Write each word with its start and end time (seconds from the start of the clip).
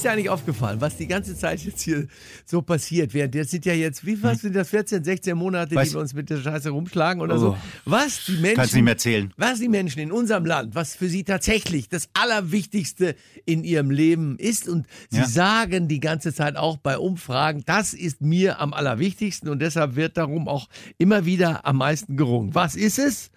Ist 0.00 0.04
ja 0.04 0.12
eigentlich 0.12 0.30
aufgefallen, 0.30 0.80
was 0.80 0.96
die 0.96 1.06
ganze 1.06 1.36
Zeit 1.36 1.62
jetzt 1.62 1.82
hier 1.82 2.06
so 2.46 2.62
passiert. 2.62 3.12
Wir, 3.12 3.28
das 3.28 3.50
sind 3.50 3.66
ja 3.66 3.74
jetzt, 3.74 4.06
wie 4.06 4.22
was 4.22 4.40
sind 4.40 4.56
das, 4.56 4.70
14, 4.70 5.04
16 5.04 5.36
Monate, 5.36 5.74
Weiß- 5.74 5.88
die 5.88 5.92
wir 5.92 6.00
uns 6.00 6.14
mit 6.14 6.30
der 6.30 6.38
Scheiße 6.38 6.70
rumschlagen 6.70 7.20
oder 7.20 7.34
Oh. 7.34 7.38
so. 7.38 7.56
Was 7.84 8.24
die 8.24 8.32
Menschen. 8.38 8.56
Kannst 8.56 8.74
nicht 8.74 8.82
mehr 8.84 8.96
zählen. 8.96 9.34
Was 9.36 9.58
die 9.60 9.68
Menschen 9.68 9.98
in 10.00 10.10
unserem 10.10 10.46
Land, 10.46 10.74
was 10.74 10.94
für 10.96 11.06
sie 11.10 11.22
tatsächlich 11.22 11.90
das 11.90 12.08
Allerwichtigste 12.14 13.14
in 13.44 13.62
ihrem 13.62 13.90
Leben 13.90 14.38
ist. 14.38 14.68
Und 14.70 14.86
sie 15.10 15.18
Ja. 15.18 15.28
sagen 15.28 15.86
die 15.86 16.00
ganze 16.00 16.32
Zeit 16.32 16.56
auch 16.56 16.78
bei 16.78 16.96
Umfragen, 16.96 17.62
das 17.66 17.92
ist 17.92 18.22
mir 18.22 18.58
am 18.58 18.72
allerwichtigsten 18.72 19.50
und 19.50 19.58
deshalb 19.60 19.96
wird 19.96 20.16
darum 20.16 20.48
auch 20.48 20.70
immer 20.96 21.26
wieder 21.26 21.66
am 21.66 21.76
meisten 21.76 22.16
gerungen. 22.16 22.54
Was 22.54 22.74
ist 22.74 22.98
es? 22.98 23.30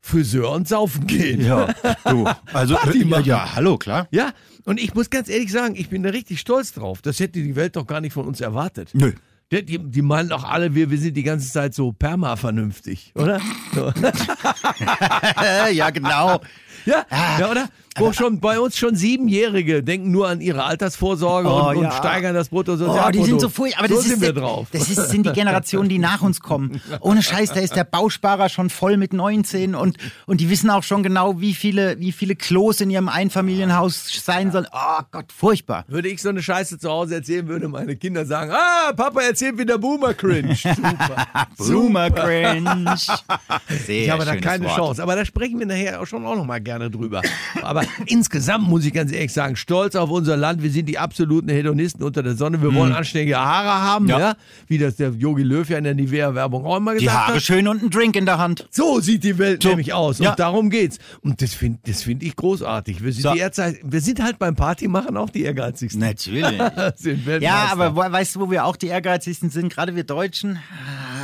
Friseur 0.00 0.50
und 0.52 0.66
Saufen 0.66 1.06
gehen. 1.06 1.44
Ja, 1.44 1.72
du. 2.04 2.26
Also, 2.52 2.74
Party 2.74 3.06
ja, 3.06 3.20
ja, 3.20 3.54
hallo, 3.54 3.76
klar. 3.76 4.08
Ja, 4.10 4.32
und 4.64 4.80
ich 4.80 4.94
muss 4.94 5.10
ganz 5.10 5.28
ehrlich 5.28 5.52
sagen, 5.52 5.74
ich 5.76 5.88
bin 5.88 6.02
da 6.02 6.10
richtig 6.10 6.40
stolz 6.40 6.72
drauf. 6.72 7.02
Das 7.02 7.20
hätte 7.20 7.40
die 7.40 7.54
Welt 7.56 7.76
doch 7.76 7.86
gar 7.86 8.00
nicht 8.00 8.12
von 8.12 8.26
uns 8.26 8.40
erwartet. 8.40 8.90
Nö. 8.92 9.12
Die, 9.52 9.62
die, 9.64 10.02
meinen 10.02 10.30
auch 10.30 10.44
alle, 10.44 10.76
wir, 10.76 10.90
wir 10.90 10.98
sind 10.98 11.16
die 11.16 11.24
ganze 11.24 11.50
Zeit 11.50 11.74
so 11.74 11.90
perma-vernünftig, 11.90 13.12
oder? 13.16 13.40
Ja, 15.72 15.90
genau. 15.90 16.40
Ja, 16.86 17.04
ja, 17.38 17.50
oder? 17.50 17.68
Wo 17.96 18.12
schon 18.12 18.38
bei 18.40 18.60
uns 18.60 18.76
schon 18.78 18.94
Siebenjährige 18.94 19.82
denken 19.82 20.10
nur 20.12 20.28
an 20.28 20.40
ihre 20.40 20.64
Altersvorsorge 20.64 21.48
Oh, 21.48 21.70
und, 21.70 21.76
und 21.78 21.82
ja. 21.84 21.90
steigern 21.92 22.34
das 22.34 22.46
Oh, 22.48 22.54
Bruttosozialprodukt. 22.56 23.14
die 23.16 23.24
sind 23.28 23.40
so 23.40 23.48
furchtbar. 23.48 23.80
Aber 23.84 23.88
so 23.88 23.96
das 23.96 24.04
sind 24.04 24.20
wir 24.20 24.32
der- 24.32 24.42
drauf. 24.42 24.68
Das 24.72 24.88
ist, 24.88 25.10
sind 25.10 25.26
die 25.26 25.32
Generationen, 25.32 25.88
die 25.88 25.98
nach 25.98 26.22
uns 26.22 26.40
kommen. 26.40 26.80
Ohne 27.00 27.22
Scheiß, 27.22 27.52
da 27.52 27.60
ist 27.60 27.74
der 27.74 27.84
Bausparer 27.84 28.48
schon 28.48 28.70
voll 28.70 28.96
mit 28.96 29.12
19 29.12 29.74
und, 29.74 29.96
und 30.26 30.40
die 30.40 30.48
wissen 30.50 30.70
auch 30.70 30.82
schon 30.84 31.02
genau, 31.02 31.40
wie 31.40 31.52
viele, 31.52 31.98
wie 31.98 32.12
viele 32.12 32.36
Klos 32.36 32.80
in 32.80 32.90
ihrem 32.90 33.08
Einfamilienhaus 33.08 34.22
sein 34.24 34.52
sollen. 34.52 34.66
Oh 34.72 35.02
Gott, 35.10 35.32
furchtbar. 35.36 35.84
Würde 35.88 36.08
ich 36.08 36.22
so 36.22 36.28
eine 36.28 36.42
Scheiße 36.42 36.78
zu 36.78 36.88
Hause 36.90 37.16
erzählen, 37.16 37.48
würde 37.48 37.68
meine 37.68 37.96
Kinder 37.96 38.24
sagen, 38.24 38.52
ah, 38.52 38.92
Papa 38.92 39.20
erzählt 39.22 39.58
wieder 39.58 39.78
Boomer-Cringe. 39.78 40.54
Super. 40.54 41.26
Boomer 41.58 42.10
Cringe. 42.10 42.96
Sehr 43.86 44.04
Ich 44.04 44.10
habe 44.10 44.24
da 44.24 44.36
keine 44.36 44.64
Wort. 44.66 44.76
Chance. 44.76 45.02
Aber 45.02 45.16
da 45.16 45.24
sprechen 45.24 45.58
wir 45.58 45.66
nachher 45.66 46.00
auch 46.00 46.06
schon 46.06 46.24
auch 46.24 46.36
noch 46.36 46.44
mal 46.44 46.60
gerne 46.60 46.90
drüber. 46.90 47.22
Aber 47.62 47.80
insgesamt 48.06 48.68
muss 48.68 48.84
ich 48.84 48.92
ganz 48.92 49.12
ehrlich 49.12 49.32
sagen, 49.32 49.56
stolz 49.56 49.94
auf 49.96 50.10
unser 50.10 50.36
Land. 50.36 50.62
Wir 50.62 50.70
sind 50.70 50.86
die 50.86 50.98
absoluten 50.98 51.48
Hedonisten 51.48 52.02
unter 52.02 52.22
der 52.22 52.34
Sonne. 52.34 52.60
Wir 52.62 52.74
wollen 52.74 52.92
anständige 52.92 53.38
Haare 53.38 53.82
haben, 53.82 54.08
ja. 54.08 54.18
Ja. 54.18 54.36
Wie 54.66 54.78
das 54.78 54.96
der 54.96 55.10
Yogi 55.10 55.42
Löw 55.42 55.68
ja 55.68 55.78
in 55.78 55.84
der 55.84 55.94
Nivea-Werbung 55.94 56.64
auch 56.66 56.76
immer 56.76 56.94
Die 56.94 57.04
gesagt 57.04 57.18
Haare 57.26 57.34
hat. 57.36 57.42
schön 57.42 57.68
und 57.68 57.82
ein 57.82 57.90
Drink 57.90 58.16
in 58.16 58.26
der 58.26 58.38
Hand. 58.38 58.66
So 58.70 59.00
sieht 59.00 59.24
die 59.24 59.38
Welt 59.38 59.64
nämlich 59.64 59.92
aus. 59.92 60.18
Ja. 60.18 60.30
Und 60.30 60.38
darum 60.38 60.70
geht's. 60.70 60.98
Und 61.22 61.42
das 61.42 61.54
finde 61.54 61.78
das 61.86 62.02
find 62.02 62.22
ich 62.22 62.36
großartig. 62.36 63.02
Wir 63.02 63.12
sind, 63.12 63.22
So. 63.22 63.32
die 63.32 63.40
Ehrgeiz- 63.40 63.78
wir 63.82 64.00
sind 64.00 64.22
halt 64.22 64.38
beim 64.38 64.56
Partymachen 64.56 65.16
auch 65.16 65.30
die 65.30 65.42
Ehrgeizigsten. 65.42 66.00
Natürlich. 66.00 66.44
Ja, 67.40 67.68
aber 67.72 67.94
weißt 68.12 68.36
du, 68.36 68.40
wo 68.40 68.50
wir 68.50 68.64
auch 68.64 68.76
die 68.76 68.86
ehrgeizigsten 68.88 69.50
sind? 69.50 69.72
Gerade 69.72 69.94
wir 69.96 70.04
Deutschen. 70.04 70.58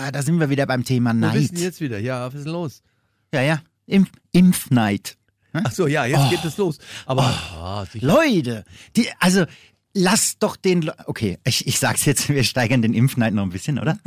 Ah, 0.05 0.11
da 0.11 0.23
sind 0.23 0.39
wir 0.41 0.51
wieder 0.51 0.67
beim 0.67 0.85
Thema 0.85 1.13
Neid. 1.13 1.35
du 1.35 1.55
denn 1.55 1.63
jetzt 1.63 1.81
wieder? 1.81 1.99
Ja, 1.99 2.27
was 2.27 2.35
ist 2.35 2.45
denn 2.45 2.53
los? 2.53 2.83
Ja, 3.33 3.43
ja. 3.43 3.61
Impf 3.87 4.11
Impfneid. 4.33 5.17
Ach 5.65 5.73
so, 5.73 5.87
ja, 5.87 6.05
jetzt 6.07 6.21
Oh. 6.27 6.31
geht 6.31 6.45
es 6.45 6.57
los. 6.57 6.79
Aber 7.07 7.87
sicher. 7.91 8.07
Leute, 8.07 8.65
die, 8.97 9.09
also 9.21 9.45
lass 9.97 10.39
doch 10.39 10.57
den. 10.57 10.91
Okay, 11.07 11.39
ich, 11.45 11.67
ich 11.67 11.79
sag's 11.79 12.05
jetzt, 12.05 12.29
wir 12.37 12.45
steigern 12.45 12.83
den 12.83 12.93
Impfneid 12.95 13.33
noch 13.35 13.43
ein 13.43 13.49
bisschen, 13.51 13.79
oder? 13.79 13.99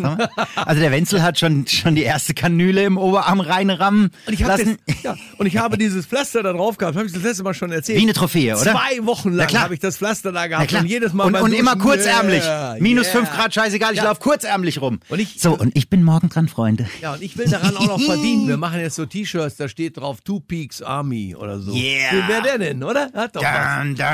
Also 0.56 0.80
der 0.82 0.92
Wenzel 0.92 1.22
hat 1.24 1.40
schon, 1.40 1.68
schon 1.68 1.96
die 1.96 2.04
erste 2.04 2.34
Kanüle 2.34 2.84
im 2.84 2.98
Oberarm 2.98 3.40
reinrammen 3.42 4.12
Und 4.28 4.34
ich, 4.34 4.44
hab 4.44 4.50
lassen. 4.58 4.78
das, 4.86 5.04
ja, 5.04 5.16
und 5.38 5.48
ich 5.48 5.58
habe 5.58 5.78
dieses 5.78 6.06
Pflaster 6.06 6.44
da 6.44 6.54
drauf 6.54 6.78
gehabt, 6.78 6.96
habe 6.96 7.08
ich 7.08 7.14
das 7.14 7.24
letzte 7.24 7.44
Mal 7.44 7.54
schon 7.54 7.72
erzählt. 7.72 7.98
Wie 7.98 8.04
eine 8.04 8.14
Trophäe, 8.14 8.56
oder? 8.56 8.72
Zwei 8.72 9.06
Wochen 9.06 9.32
lang 9.34 9.52
habe 9.58 9.74
ich 9.74 9.80
das 9.80 9.98
Pflaster 9.98 10.32
da 10.32 10.48
gehabt. 10.48 10.72
Und 10.74 10.86
jedes 10.86 11.14
Mal 11.14 11.26
und, 11.26 11.36
und 11.36 11.54
immer 11.54 11.76
kurzärmlich. 11.76 12.44
yeah, 12.44 12.76
Minus 12.80 13.08
yeah. 13.08 13.16
fünf 13.18 13.32
Grad, 13.32 13.54
scheißegal, 13.54 13.92
ich 13.94 13.98
Ja. 13.98 14.04
laufe 14.06 14.22
kurzärmlich 14.22 14.82
rum. 14.82 15.00
Und 15.10 15.20
ich- 15.20 15.40
so, 15.42 15.58
und 15.58 15.76
ich 15.76 15.90
bin 15.90 16.04
morgen 16.04 16.30
dran, 16.30 16.48
Freunde. 16.48 16.88
Ja, 17.02 17.14
und 17.14 17.22
ich 17.24 17.38
will 17.38 17.48
daran 17.50 17.76
auch 17.76 17.88
noch 17.88 18.02
verdienen. 18.02 18.48
Wir 18.48 18.58
machen 18.66 18.80
jetzt 18.80 18.96
so 18.96 19.06
T-Shirts, 19.06 19.56
da 19.58 19.68
steht 19.68 19.98
drauf 19.98 20.22
Two 20.22 20.40
Peaks 20.40 20.82
Army 20.82 21.36
oder 21.36 21.60
so. 21.60 21.74
Yeah. 21.74 22.28
Wäre 22.28 22.42
der 22.44 22.58
denn, 22.60 22.84
oder? 22.84 23.10
Hat 23.14 23.36
doch 23.36 23.42
was. 23.44 23.84
Dun, 23.84 23.96
dun, 23.96 24.08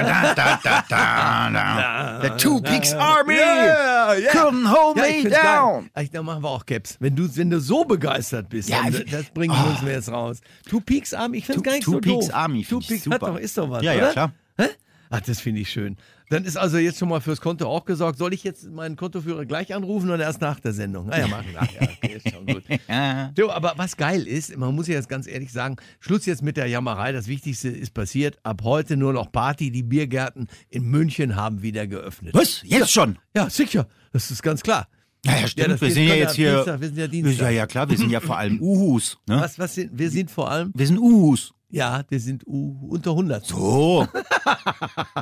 dun, 0.90 1.56
dun. 1.74 2.22
The 2.22 2.38
Two 2.44 2.62
Peaks 2.62 2.94
Army 2.94 3.36
Yeah, 3.36 4.14
yeah. 4.18 4.32
couldn't 4.32 4.66
hold 4.66 4.98
Ja, 4.98 5.04
me 5.04 5.30
down. 5.30 5.90
Geil. 5.96 6.10
Da 6.12 6.24
machen 6.24 6.44
wir 6.44 6.50
auch 6.50 6.66
Caps. 6.66 6.98
Wenn 7.00 7.16
du, 7.16 7.28
wenn 7.38 7.50
du 7.50 7.60
so 7.60 7.84
begeistert 7.86 8.50
bist, 8.50 8.70
Ja, 8.70 8.84
dann, 8.84 9.04
das 9.10 9.26
bringen 9.32 9.54
wir 9.56 9.70
uns 9.70 9.82
jetzt 9.82 10.12
raus. 10.12 10.42
Two 10.70 10.80
Peaks 10.82 11.14
Army, 11.14 11.38
ich 11.40 11.46
finde 11.46 11.60
es 11.60 11.64
gar 11.64 11.72
nicht 11.74 11.84
Two 11.86 11.92
so 11.94 12.00
Peaks 12.00 12.26
doof. 12.28 12.36
Army 12.36 12.64
Two 12.64 12.80
Peaks 12.80 13.06
hat 13.06 13.14
super. 13.14 13.20
doch, 13.20 13.38
ist 13.38 13.58
doch 13.58 13.70
was, 13.70 13.84
Ja, 13.84 13.94
ja, 13.94 14.04
oder? 14.04 14.12
klar. 14.12 14.32
Hä? 14.58 14.68
Ach, 15.10 15.22
das 15.22 15.40
finde 15.40 15.62
ich 15.62 15.70
schön. 15.70 15.98
Dann 16.30 16.44
ist 16.44 16.58
also 16.58 16.78
jetzt 16.78 16.98
schon 16.98 17.10
mal 17.10 17.22
fürs 17.22 17.40
Konto 17.40 17.68
auch 17.68 17.86
gesorgt. 17.86 18.18
Soll 18.18 18.34
ich 18.34 18.44
jetzt 18.44 18.70
meinen 18.72 18.96
Kontoführer 18.96 19.46
gleich 19.46 19.74
anrufen 19.76 20.10
oder 20.10 20.24
erst 20.24 20.42
nach 20.42 20.60
der 20.60 20.74
Sendung? 20.74 21.12
Ah 21.12 21.20
ja, 21.20 21.28
machen 21.28 21.46
wir 21.52 21.62
nachher. 21.62 21.90
Okay, 21.96 22.18
ist 22.18 22.30
schon 22.30 22.46
gut. 22.46 22.64
Ja. 22.88 23.32
So, 23.38 23.52
aber 23.52 23.74
was 23.78 23.96
geil 23.96 24.28
ist, 24.28 24.58
man 24.58 24.76
muss 24.76 24.88
ja 24.88 24.96
jetzt 24.96 25.10
ganz 25.10 25.28
ehrlich 25.28 25.52
sagen, 25.52 25.78
Schluss 26.00 26.26
jetzt 26.26 26.42
mit 26.42 26.58
der 26.58 26.68
Jammerei. 26.68 27.12
Das 27.12 27.28
Wichtigste 27.28 27.70
ist 27.70 27.94
passiert. 27.94 28.38
Ab 28.44 28.62
heute 28.64 28.98
nur 28.98 29.14
noch 29.14 29.32
Party. 29.32 29.72
Die 29.72 29.84
Biergärten 29.84 30.48
in 30.70 30.84
München 30.84 31.36
haben 31.36 31.62
wieder 31.62 31.88
geöffnet. 31.88 32.34
Was? 32.34 32.62
Jetzt 32.64 32.92
schon? 32.92 33.18
Ja, 33.36 33.50
sicher. 33.50 33.88
Das 34.12 34.32
ist 34.32 34.42
ganz 34.42 34.62
klar. 34.62 34.88
Ja, 35.26 35.40
ja, 35.40 35.48
stimmt. 35.48 35.70
das 35.72 35.82
wir 35.82 35.92
sind 35.92 36.08
ja 36.08 36.16
jetzt 36.16 36.36
hier. 36.36 36.54
Dienstag, 36.56 36.82
wir 36.82 36.88
sind 36.88 36.98
ja 36.98 37.08
Dienstag. 37.08 37.46
Ja, 37.46 37.50
ja, 37.50 37.68
klar, 37.68 37.90
wir 37.90 37.98
sind 37.98 38.12
ja 38.12 38.20
vor 38.22 38.38
allem 38.38 38.62
Uhus. 38.62 39.18
Ne? 39.28 39.40
Was, 39.40 39.58
was 39.58 39.74
sind, 39.76 39.98
wir 39.98 40.10
sind 40.12 40.30
vor 40.30 40.52
allem, 40.52 40.72
Wir 40.76 40.86
sind 40.86 41.00
Uhus. 41.00 41.54
Ja, 41.76 42.06
wir 42.08 42.22
sind 42.22 42.44
unter 42.46 43.12
100. 43.12 43.46
So. 43.46 44.08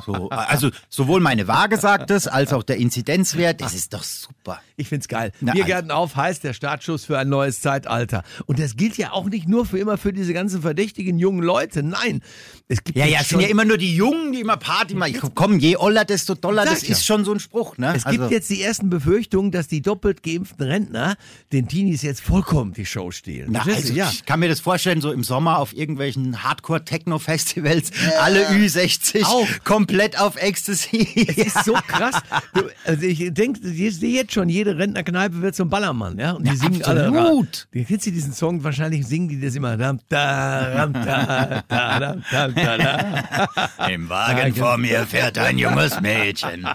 so. 0.06 0.28
Also 0.28 0.70
sowohl 0.88 1.18
meine 1.18 1.48
Waage 1.48 1.78
sagt 1.78 2.12
es, 2.12 2.28
als 2.28 2.52
auch 2.52 2.62
der 2.62 2.76
Inzidenzwert. 2.76 3.60
Das 3.60 3.74
ist 3.74 3.92
doch 3.92 4.04
super. 4.04 4.60
Ich 4.76 4.88
find's 4.88 5.08
geil. 5.08 5.32
Na, 5.40 5.52
Biergarten 5.52 5.90
auf 5.90 6.14
heißt 6.14 6.44
der 6.44 6.52
Startschuss 6.52 7.04
für 7.06 7.18
ein 7.18 7.28
neues 7.28 7.60
Zeitalter. 7.60 8.22
Und 8.46 8.60
das 8.60 8.76
gilt 8.76 8.96
ja 8.96 9.10
auch 9.10 9.28
nicht 9.28 9.48
nur 9.48 9.66
für 9.66 9.80
immer 9.80 9.98
für 9.98 10.12
diese 10.12 10.32
ganzen 10.32 10.62
verdächtigen 10.62 11.18
jungen 11.18 11.42
Leute. 11.42 11.82
Nein. 11.82 12.22
Es 12.68 12.84
gibt 12.84 12.96
Ja, 12.96 13.04
ja, 13.04 13.18
es 13.22 13.30
sind 13.30 13.40
ja 13.40 13.48
immer 13.48 13.64
nur 13.64 13.76
die 13.76 13.96
Jungen, 13.96 14.32
die 14.32 14.40
immer 14.40 14.56
Party 14.56 14.94
machen. 14.94 15.32
Komm, 15.34 15.58
je 15.58 15.76
oller, 15.76 16.04
desto 16.04 16.36
doller. 16.36 16.64
Das 16.64 16.86
ja. 16.86 16.92
ist 16.92 17.04
schon 17.04 17.24
so 17.24 17.32
ein 17.32 17.40
Spruch, 17.40 17.78
ne? 17.78 17.94
Es 17.96 18.04
gibt 18.04 18.30
jetzt 18.30 18.48
die 18.48 18.62
ersten 18.62 18.90
Befürchtungen, 18.90 19.50
dass 19.50 19.66
die 19.66 19.82
doppelt 19.82 20.22
geimpften 20.22 20.66
Rentner 20.66 21.16
den 21.52 21.66
Teenies 21.66 22.02
jetzt 22.02 22.20
vollkommen 22.20 22.74
die 22.74 22.86
Show 22.86 23.10
stehlen. 23.10 23.48
Na, 23.50 23.62
also 23.62 23.92
ja. 23.92 24.08
ich 24.08 24.24
kann 24.24 24.38
mir 24.38 24.48
das 24.48 24.60
vorstellen, 24.60 25.00
so 25.00 25.10
im 25.10 25.24
Sommer 25.24 25.58
auf 25.58 25.74
irgendwelchen 25.74 26.43
Hardcore-Techno-Festivals, 26.44 27.90
alle 28.20 28.46
Ü60, 28.48 29.24
Auch. 29.24 29.46
komplett 29.64 30.18
auf 30.20 30.36
Ecstasy. 30.36 31.26
Es 31.28 31.36
ist 31.38 31.64
so 31.64 31.72
krass. 31.86 32.16
Du, 32.54 32.62
also 32.84 33.02
ich 33.02 33.32
denke, 33.32 33.66
ich 33.66 33.96
sehe 33.96 34.14
jetzt 34.14 34.32
schon, 34.32 34.48
jede 34.48 34.76
Rentnerkneipe 34.78 35.40
wird 35.42 35.54
zum 35.56 35.68
Ballermann, 35.68 36.18
ja? 36.18 36.32
Und 36.32 36.44
die 36.46 36.50
Ja, 36.50 36.56
singen 36.56 36.82
alle. 36.84 37.08
absolut. 37.08 37.66
Du 37.72 37.84
kennst 37.84 38.06
du 38.06 38.10
diesen 38.10 38.32
Song? 38.32 38.62
Wahrscheinlich 38.64 39.06
singen 39.06 39.28
die 39.28 39.40
das 39.40 39.54
immer. 39.54 39.78
Ram, 39.78 40.00
da, 40.08 40.86
da, 40.86 41.62
da, 41.68 42.16
da, 42.48 42.48
da. 42.48 43.88
Im 43.88 44.08
Wagen 44.08 44.54
vor 44.54 44.76
mir 44.78 45.06
fährt 45.06 45.38
ein 45.38 45.58
junges 45.58 46.00
Mädchen. 46.00 46.66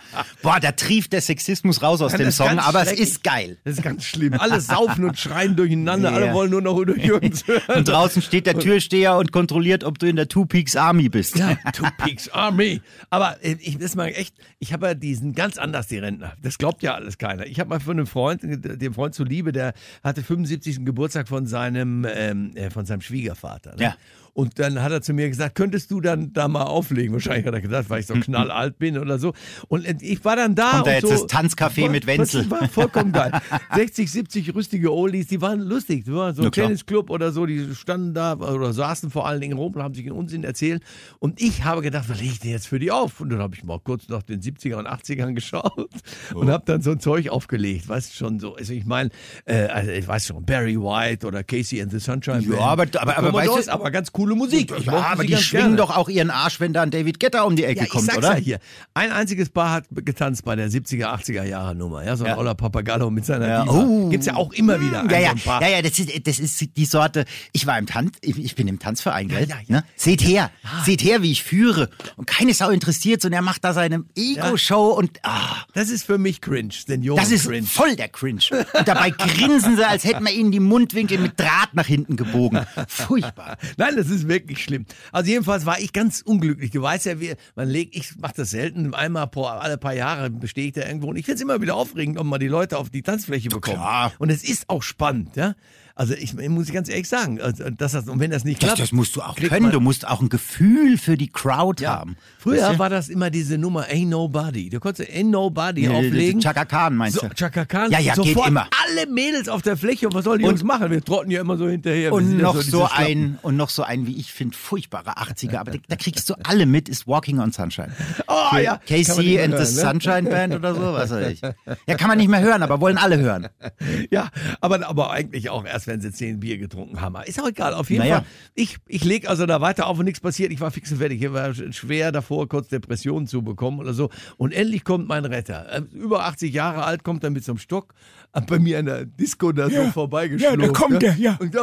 Boah, 0.42 0.60
da 0.60 0.72
trieft 0.72 1.14
der 1.14 1.22
Sexismus 1.22 1.82
raus 1.82 2.02
aus 2.02 2.14
Ja, 2.14 2.18
dem 2.20 2.32
Song, 2.32 2.60
aber 2.60 2.82
es 2.84 2.92
ist 2.94 3.24
geil. 3.24 3.58
Das 3.64 3.76
ist 3.76 3.84
ganz 3.84 4.04
schlimm. 4.06 4.34
Alle 4.40 4.60
saufen 4.62 5.06
und 5.06 5.18
schreien 5.18 5.56
durcheinander. 5.56 6.12
Alle 6.14 6.28
Ja. 6.28 6.34
wollen 6.34 6.52
nur 6.52 6.62
noch 6.62 6.80
Jürgens 6.80 7.46
hören. 7.48 7.62
Und 7.80 7.88
draußen 7.88 8.22
steht 8.22 8.46
der 8.46 8.58
Türsteher 8.58 9.18
und 9.18 9.32
kontrolliert, 9.32 9.59
ob 9.84 10.00
du 10.00 10.08
in 10.08 10.16
der 10.16 10.28
Two 10.28 10.46
Peaks 10.46 10.76
Army 10.76 11.10
bist. 11.10 11.38
Ja, 11.38 11.56
Two 11.74 11.88
Peaks 11.98 12.30
Army. 12.30 12.82
Aber 13.10 13.44
äh, 13.44 13.56
ich 13.60 13.78
das 13.78 13.96
mal 13.96 14.08
echt, 14.08 14.36
ich 14.60 14.74
habe 14.74 14.88
ja 14.88 14.94
diesen 14.94 15.34
ganz 15.34 15.58
anders, 15.58 15.88
die 15.88 15.98
Rentner. 15.98 16.34
Das 16.42 16.58
glaubt 16.58 16.84
ja 16.84 16.96
alles 16.96 17.18
keiner. 17.18 17.46
Ich 17.46 17.60
habe 17.60 17.70
mal 17.70 17.80
von 17.80 17.98
einem 17.98 18.08
Freund, 18.08 18.42
dem 18.44 18.94
Freund 18.94 19.16
zuliebe, 19.16 19.52
der 19.52 19.74
hatte 20.04 20.24
75. 20.24 20.86
Geburtstag 20.86 21.28
von 21.28 21.46
seinem, 21.46 22.06
ähm, 22.10 22.56
äh, 22.56 22.70
von 22.70 22.86
seinem 22.86 23.02
Schwiegervater. 23.02 23.76
Ne? 23.76 23.84
Ja. 23.84 23.96
Und 24.40 24.58
dann 24.58 24.82
hat 24.82 24.92
er 24.94 25.02
zu 25.02 25.14
mir 25.14 25.28
gesagt, 25.28 25.56
könntest 25.56 25.92
du 25.92 26.00
dann 26.00 26.32
da 26.32 26.48
mal 26.48 26.64
auflegen? 26.64 27.12
Wahrscheinlich 27.12 27.46
hat 27.46 27.54
er 27.54 27.60
gedacht, 27.60 27.90
weil 27.90 28.00
ich 28.00 28.06
so 28.06 28.14
knallalt 28.22 28.80
bin 28.80 28.98
oder 28.98 29.20
so. 29.20 29.34
Und 29.68 29.86
ich 30.02 30.24
war 30.24 30.38
dann 30.38 30.56
da. 30.56 30.72
Kommt 30.72 30.88
da 30.88 30.92
und 30.92 30.96
jetzt 30.96 31.02
so, 31.08 31.10
das 31.10 31.28
Tanzcafé 31.28 31.82
war, 31.84 31.90
mit 31.90 32.08
Wenzel? 32.08 32.44
Das 32.48 32.52
war 32.62 32.70
vollkommen 32.70 33.12
geil. 33.12 33.34
60, 33.76 34.10
70 34.10 34.56
rüstige 34.56 34.94
Oldies, 34.94 35.28
die 35.28 35.42
waren 35.42 35.60
lustig. 35.60 36.06
Das 36.06 36.16
war 36.16 36.34
so 36.34 36.44
ein. 36.44 36.52
Tennisclub 36.54 37.10
oder 37.10 37.34
so, 37.34 37.46
die 37.46 37.76
standen 37.76 38.14
da 38.14 38.36
oder 38.38 38.72
saßen 38.72 39.10
vor 39.12 39.28
allen 39.28 39.42
Dingen 39.42 39.58
rum 39.58 39.74
und 39.76 39.84
haben 39.84 39.94
sich 39.94 40.06
einen 40.06 40.16
Unsinn 40.16 40.46
erzählt. 40.46 40.84
Und 41.20 41.42
ich 41.42 41.66
habe 41.66 41.82
gedacht, 41.82 42.08
was 42.08 42.20
lege 42.22 42.32
ich 42.32 42.40
denn 42.40 42.52
jetzt 42.52 42.68
für 42.68 42.80
die 42.80 42.92
auf? 42.92 43.20
Und 43.20 43.30
dann 43.32 43.40
habe 43.40 43.56
ich 43.56 43.66
mal 43.66 43.80
kurz 43.80 44.08
nach 44.08 44.24
den 44.24 44.40
70er 44.42 44.76
und 44.76 44.88
80ern 44.88 45.34
geschaut 45.34 45.90
und 46.34 46.50
habe 46.50 46.64
dann 46.66 46.82
so 46.82 46.92
ein 46.92 47.02
Zeug 47.02 47.28
aufgelegt. 47.28 47.90
Weißt 47.90 48.12
du, 48.14 48.16
schon 48.16 48.40
so. 48.40 48.56
Also 48.56 48.72
ich 48.72 48.86
meine, 48.86 49.10
äh, 49.46 49.66
also 49.66 49.92
ich 49.92 50.08
weiß 50.08 50.28
schon, 50.28 50.46
Barry 50.46 50.78
White 50.80 51.28
oder 51.28 51.44
Casey 51.44 51.82
and 51.82 51.92
the 51.92 52.00
Sunshine 52.00 52.40
Ja, 52.42 52.76
Band. 52.76 52.96
aber- 52.96 53.02
aber- 53.02 53.18
aber 53.18 53.32
Commodores, 53.32 53.58
weißt 53.58 53.68
du- 53.68 53.72
aber 53.74 53.92
ganz 53.92 54.12
coole 54.14 54.29
coole 54.30 54.36
Musik. 54.36 54.72
Ich 54.78 54.86
mochte 54.86 55.06
aber 55.06 55.24
die 55.24 55.36
schwingen 55.38 55.76
gerne. 55.76 55.76
doch 55.78 55.96
auch 55.96 56.10
ihren 56.10 56.30
Arsch, 56.32 56.60
wenn 56.60 56.74
da 56.74 56.82
ein 56.84 56.92
David 56.92 57.20
Guetta 57.20 57.44
um 57.44 57.56
die 57.56 57.64
Ecke 57.66 57.80
Ja, 57.80 57.86
ich 57.86 57.90
kommt, 57.92 58.06
sag's 58.06 58.18
oder? 58.18 58.34
ja 58.38 58.44
hier. 58.44 58.60
Ein 58.94 59.12
einziges 59.12 59.50
Paar 59.50 59.72
hat 59.72 59.86
getanzt 59.92 60.46
bei 60.46 60.56
der 60.56 60.70
70er, 60.70 61.06
80er 61.08 61.44
Jahre 61.44 61.76
Nummer. 61.76 62.04
Ja, 62.04 62.16
so 62.16 62.24
ein 62.26 62.32
Ja. 62.32 62.38
oller 62.38 62.56
Papagallo 62.56 63.10
mit 63.10 63.26
seiner 63.26 63.48
Ja. 63.48 63.66
Oh. 63.68 64.10
Gibt's 64.10 64.26
ja 64.28 64.36
auch 64.36 64.54
immer 64.54 64.80
wieder. 64.82 65.06
Ja, 65.10 65.18
ein 65.18 65.24
ja, 65.24 65.34
so 65.44 65.50
ja, 65.50 65.68
ja, 65.68 65.82
das 65.82 65.98
ist, 66.00 66.28
das 66.28 66.40
ist 66.40 66.78
die 66.78 66.86
Sorte. 66.86 67.26
Ich 67.54 67.66
war 67.66 67.78
im 67.80 67.86
Tanz, 67.88 68.18
ich, 68.22 68.56
bin 68.56 68.68
im 68.68 68.80
Tanzverein, 68.80 69.28
gell? 69.28 69.48
ja, 69.48 69.56
ja. 69.68 69.76
Ne? 69.78 69.84
Seht 69.96 70.22
her, 70.24 70.52
seht 70.86 71.04
her, 71.04 71.22
wie 71.22 71.32
ich 71.32 71.44
führe. 71.44 71.90
Und 72.16 72.26
keine 72.28 72.54
Sau 72.54 72.70
interessiert, 72.70 73.22
sondern 73.22 73.40
er 73.40 73.44
macht 73.44 73.64
da 73.64 73.74
seine 73.74 74.04
Ego-Show 74.16 74.90
und 74.92 75.20
ah, 75.24 75.56
Das 75.74 75.90
ist 75.90 76.06
für 76.06 76.18
mich 76.18 76.42
cringe, 76.42 76.74
Senioren 76.86 77.20
das 77.22 77.32
ist 77.32 77.48
cringe. 77.48 77.66
voll 77.68 77.96
der 77.96 78.10
Cringe. 78.10 78.40
Und 78.74 78.88
dabei 78.88 79.10
grinsen 79.12 79.76
sie, 79.78 79.84
als 79.88 80.04
hätten 80.04 80.26
wir 80.26 80.34
ihnen 80.34 80.52
die 80.52 80.60
Mundwinkel 80.60 81.18
mit 81.20 81.40
Draht 81.40 81.74
nach 81.74 81.86
hinten 81.86 82.16
gebogen. 82.16 82.66
Furchtbar. 82.88 83.58
Nein, 83.78 83.96
das 83.96 84.09
ist 84.10 84.28
wirklich 84.28 84.64
schlimm. 84.64 84.86
Also 85.12 85.30
jedenfalls 85.30 85.66
war 85.66 85.80
ich 85.80 85.94
ganz 85.94 86.22
unglücklich. 86.22 86.72
Du 86.72 86.82
weißt 86.82 87.06
ja, 87.06 87.20
wie, 87.20 87.34
man 87.56 87.68
legt, 87.68 87.96
ich 87.96 88.18
mache 88.18 88.34
das 88.38 88.52
selten, 88.52 88.94
einmal 88.94 89.28
pro 89.28 89.46
alle 89.46 89.78
paar 89.78 89.94
Jahre 89.94 90.30
bestehe 90.30 90.68
ich 90.68 90.74
da 90.74 90.86
irgendwo 90.86 91.08
und 91.08 91.16
ich 91.16 91.26
finde 91.26 91.36
es 91.36 91.42
immer 91.42 91.62
wieder 91.62 91.76
aufregend, 91.76 92.18
ob 92.18 92.26
man 92.26 92.40
die 92.40 92.48
Leute 92.48 92.78
auf 92.78 92.90
die 92.90 93.02
Tanzfläche 93.02 93.50
bekommt. 93.50 93.78
klar. 93.78 94.14
Und 94.20 94.30
es 94.30 94.44
ist 94.44 94.70
auch 94.70 94.84
spannend, 94.84 95.36
ja. 95.36 95.56
Also 96.00 96.14
ich, 96.14 96.34
muss 96.34 96.68
ich 96.70 96.74
ganz 96.74 96.88
ehrlich 96.88 97.10
sagen, 97.10 97.42
also, 97.42 97.70
dass 97.72 97.92
das, 97.92 98.08
und 98.08 98.22
wenn 98.22 98.32
das 98.32 98.46
nicht 98.46 98.64
Das, 98.64 98.68
klappt, 98.70 98.80
das 98.84 98.92
musst 98.94 99.18
du 99.18 99.22
auch 99.22 99.36
können. 99.36 99.70
Du 99.70 99.82
musst 99.82 100.08
auch 100.08 100.22
ein 100.22 100.30
Gefühl 100.30 100.98
für 100.98 101.18
die 101.18 101.28
Crowd 101.28 101.84
ja. 101.84 101.90
haben. 102.00 102.16
Früher 102.38 102.62
Weißt 102.62 102.76
du? 102.76 102.80
war 102.80 102.90
das 102.90 103.10
immer 103.10 103.30
diese 103.30 103.58
Nummer 103.58 103.86
Ain't 103.90 104.08
Nobody. 104.08 104.70
Du 104.70 104.80
konntest 104.80 105.12
Ain't 105.12 105.26
Nobody 105.26 105.90
Nee, 105.90 105.94
auflegen. 105.94 106.40
Chaka 106.40 106.64
Khan 106.64 106.96
meinst 106.96 107.20
so, 107.20 107.28
du? 107.28 107.34
Chaka 107.36 107.66
Khan. 107.66 107.92
Ja, 107.92 108.00
ja, 108.00 108.14
geht 108.14 108.38
immer. 108.48 108.70
alle 108.88 109.12
Mädels 109.12 109.50
auf 109.50 109.62
der 109.62 109.76
Fläche. 109.76 110.08
Und 110.08 110.14
was 110.14 110.24
sollen 110.24 110.40
die 110.40 110.46
Und- 110.46 110.52
Jungs 110.52 110.64
machen? 110.64 110.90
Wir 110.90 111.04
trotten 111.04 111.32
ja 111.32 111.42
immer 111.42 111.58
so 111.58 111.68
hinterher. 111.68 112.14
Und 112.14 112.38
noch 112.38 112.56
so 112.62 112.88
Schlappen. 112.88 113.06
ein, 113.06 113.40
und 113.42 113.58
noch 113.58 113.70
so 113.70 113.84
ein, 113.84 114.08
wie 114.08 114.16
ich 114.16 114.32
finde, 114.32 114.56
furchtbarer 114.56 115.18
80er, 115.18 115.58
aber 115.58 115.72
da, 115.72 115.80
da 115.86 115.96
kriegst 115.98 116.30
du 116.30 116.36
alle 116.44 116.66
mit, 116.66 116.88
ist 116.88 117.08
Walking 117.08 117.40
on 117.40 117.52
Sunshine. 117.52 117.92
Oh, 118.32 118.56
ja. 118.58 118.80
Casey 118.88 119.38
and 119.42 119.54
the 119.54 119.58
hören, 119.58 119.60
ne? 119.60 119.66
Sunshine 119.66 120.30
Band 120.30 120.56
oder 120.56 120.74
so, 120.74 120.82
was 120.94 121.10
weiß 121.10 121.34
ich. 121.34 121.42
Ja, 121.42 121.96
kann 121.98 122.08
man 122.08 122.18
nicht 122.20 122.30
mehr 122.30 122.40
hören, 122.42 122.64
aber 122.64 122.80
wollen 122.80 122.98
alle 122.98 123.18
hören. 123.18 123.50
Ja, 124.12 124.30
aber, 124.62 124.88
aber 124.88 125.12
eigentlich 125.12 125.50
auch 125.50 125.66
erst, 125.66 125.89
wenn 125.90 126.00
sie 126.00 126.12
zehn 126.14 126.40
Bier 126.40 126.58
getrunken 126.58 127.02
haben. 127.02 127.18
Ist 127.26 127.42
auch 127.42 127.48
egal, 127.50 127.74
auf 127.74 127.90
jeden 127.90 128.04
Naja. 128.04 128.20
Fall. 128.22 128.28
Ich, 128.56 128.78
ich 128.88 129.04
leg 129.04 129.28
also 129.28 129.46
da 129.46 129.60
weiter 129.60 129.88
auf 129.88 130.00
und 130.00 130.06
nichts 130.06 130.22
passiert. 130.22 130.52
Ich 130.54 130.62
war 130.62 130.72
fix 130.72 130.92
und 130.92 131.00
fertig. 131.00 131.22
Ich 131.22 131.34
war 131.34 131.54
schwer 131.54 132.14
davor, 132.14 132.48
kurz 132.48 132.70
Depressionen 132.70 133.28
zu 133.28 133.42
bekommen 133.42 133.80
oder 133.80 133.94
so. 133.94 134.10
Und 134.38 134.54
endlich 134.54 134.86
kommt 134.86 135.08
mein 135.10 135.26
Retter. 135.26 135.66
Äh, 135.70 135.82
Über 135.92 136.24
80 136.26 136.54
Jahre 136.54 136.84
alt, 136.86 137.04
kommt 137.04 137.24
er 137.26 137.32
mit 137.32 137.44
so 137.44 137.52
einem 137.52 137.60
Stock 137.60 137.94
äh, 138.34 138.40
bei 138.42 138.60
mir 138.60 138.80
in 138.80 138.86
der 138.86 139.06
Disco 139.06 139.52
da 139.52 139.70
so 139.70 139.84
vorbeigeschlurft. 139.92 140.58
ja, 140.62 140.66
da 140.68 140.72
kommt 140.72 141.04
er, 141.04 141.16
ja. 141.18 141.38
Und 141.42 141.54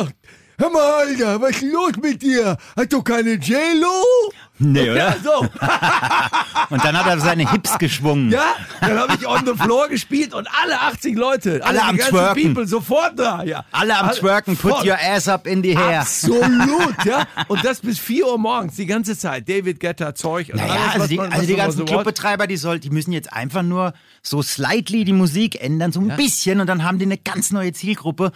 hör 0.58 0.70
mal, 0.70 1.06
Alter, 1.06 1.40
was 1.40 1.50
ist 1.50 1.62
los 1.62 1.92
mit 2.02 2.22
dir? 2.22 2.56
Hat 2.76 2.92
doch 2.92 3.02
keine 3.02 3.34
J-Lo? 3.34 4.32
Nee, 4.58 4.90
oder? 4.90 4.96
Ja, 4.96 5.16
so. 5.22 5.40
Und 6.74 6.82
dann 6.82 6.96
hat 6.98 7.06
er 7.06 7.20
seine 7.20 7.50
Hips 7.50 7.76
geschwungen. 7.78 8.30
Ja, 8.30 8.54
dann 8.80 8.98
habe 8.98 9.14
ich 9.14 9.26
on 9.26 9.44
the 9.44 9.52
floor 9.52 9.88
gespielt 9.88 10.32
und 10.32 10.48
alle 10.62 10.80
80 10.80 11.16
Leute, 11.16 11.60
Alle 11.62 11.78
die 11.78 11.84
am 11.84 11.98
Twerken. 11.98 12.42
People 12.42 12.66
sofort 12.66 13.18
da, 13.18 13.42
ja. 13.44 13.64
Alle 13.70 13.96
am 13.98 14.10
Twerken, 14.12 14.56
put 14.56 14.84
your 14.84 14.96
ass 14.98 15.28
up 15.28 15.46
in 15.46 15.62
the 15.62 15.76
hair. 15.76 16.00
Absolut, 16.00 17.04
ja. 17.04 17.26
Und 17.48 17.64
das 17.64 17.80
bis 17.80 17.98
4 17.98 18.26
Uhr 18.26 18.38
morgens, 18.38 18.76
die 18.76 18.86
ganze 18.86 19.16
Zeit. 19.16 19.48
David 19.48 19.78
Getter, 19.78 20.14
Zeug 20.14 20.48
und 20.50 20.56
Naja, 20.56 20.72
alles, 20.72 20.94
also 20.94 21.06
die, 21.06 21.16
man, 21.18 21.32
also 21.32 21.46
die 21.46 21.56
ganzen 21.56 21.78
so. 21.78 21.84
Clubbetreiber, 21.84 22.46
die, 22.46 22.56
soll, 22.56 22.80
die 22.80 22.90
müssen 22.90 23.12
jetzt 23.12 23.32
einfach 23.32 23.62
nur 23.62 23.92
so 24.22 24.40
slightly 24.42 25.04
die 25.04 25.12
Musik 25.12 25.62
ändern, 25.62 25.92
so 25.92 26.00
ein 26.00 26.16
bisschen, 26.16 26.60
und 26.60 26.66
dann 26.66 26.82
haben 26.82 26.98
die 26.98 27.04
eine 27.04 27.18
ganz 27.18 27.50
neue 27.50 27.72
Zielgruppe. 27.74 28.32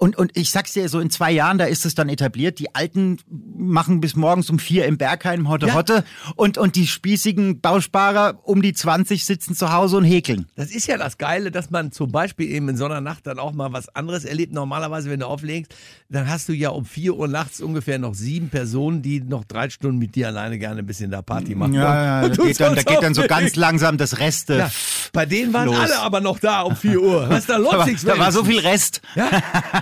Und, 0.00 0.16
und 0.16 0.34
ich 0.34 0.50
sag's 0.50 0.72
dir, 0.72 0.88
so 0.88 0.98
in 0.98 1.10
zwei 1.10 1.30
Jahren, 1.30 1.58
da 1.58 1.66
ist 1.66 1.84
es 1.84 1.94
dann 1.94 2.08
etabliert. 2.08 2.58
Die 2.58 2.74
Alten 2.74 3.18
machen 3.60 4.00
bis 4.00 4.16
morgens 4.16 4.50
um 4.50 4.58
vier 4.58 4.86
im 4.86 4.98
Bergheim 4.98 5.48
Hotte 5.48 5.66
Ja. 5.68 5.74
Hotte 5.74 6.04
und, 6.36 6.58
und 6.58 6.76
die 6.76 6.86
spießigen 6.86 7.60
Bausparer 7.60 8.40
um 8.44 8.62
die 8.62 8.72
20 8.72 9.24
sitzen 9.24 9.54
zu 9.54 9.72
Hause 9.72 9.96
und 9.98 10.04
häkeln. 10.04 10.46
Das 10.56 10.70
ist 10.70 10.86
ja 10.86 10.96
das 10.98 11.18
Geile, 11.18 11.50
dass 11.50 11.70
man 11.70 11.92
zum 11.92 12.10
Beispiel 12.12 12.50
eben 12.50 12.68
in 12.68 12.76
so 12.76 12.84
einer 12.86 13.00
Nacht 13.00 13.26
dann 13.26 13.38
auch 13.38 13.52
mal 13.52 13.72
was 13.72 13.88
anderes 13.94 14.24
erlebt. 14.24 14.52
Normalerweise, 14.52 15.10
wenn 15.10 15.20
du 15.20 15.26
auflegst, 15.26 15.74
dann 16.08 16.28
hast 16.28 16.48
du 16.48 16.52
ja 16.52 16.70
um 16.70 16.84
4 16.84 17.16
Uhr 17.16 17.28
nachts 17.28 17.60
ungefähr 17.60 17.98
noch 17.98 18.14
sieben 18.14 18.48
Personen, 18.48 19.02
die 19.02 19.20
noch 19.20 19.44
drei 19.44 19.70
Stunden 19.70 19.98
mit 19.98 20.14
dir 20.14 20.28
alleine 20.28 20.58
gerne 20.58 20.80
ein 20.80 20.86
bisschen 20.86 21.10
da 21.10 21.22
Party 21.22 21.54
machen. 21.54 21.74
Ja, 21.74 22.22
ja, 22.22 22.28
da 22.28 22.44
geht 22.44 22.60
dann, 22.60 22.74
da 22.74 22.82
geht 22.82 23.02
dann 23.02 23.14
so 23.14 23.22
ganz 23.26 23.56
langsam 23.56 23.96
das 23.98 24.18
Reste. 24.18 24.56
Ja, 24.58 24.70
bei 25.12 25.26
denen 25.26 25.52
waren 25.52 25.66
los. 25.66 25.78
alle 25.78 25.98
aber 26.00 26.20
noch 26.20 26.38
da 26.38 26.62
um 26.62 26.74
4 26.76 27.00
Uhr. 27.00 27.28
Was 27.30 27.46
da 27.46 27.56
lohnt 27.56 27.72
Da 27.72 27.78
war, 27.78 28.14
da 28.14 28.18
war 28.18 28.32
so 28.32 28.44
viel 28.44 28.58
Rest. 28.60 29.00
Ja, 29.14 29.28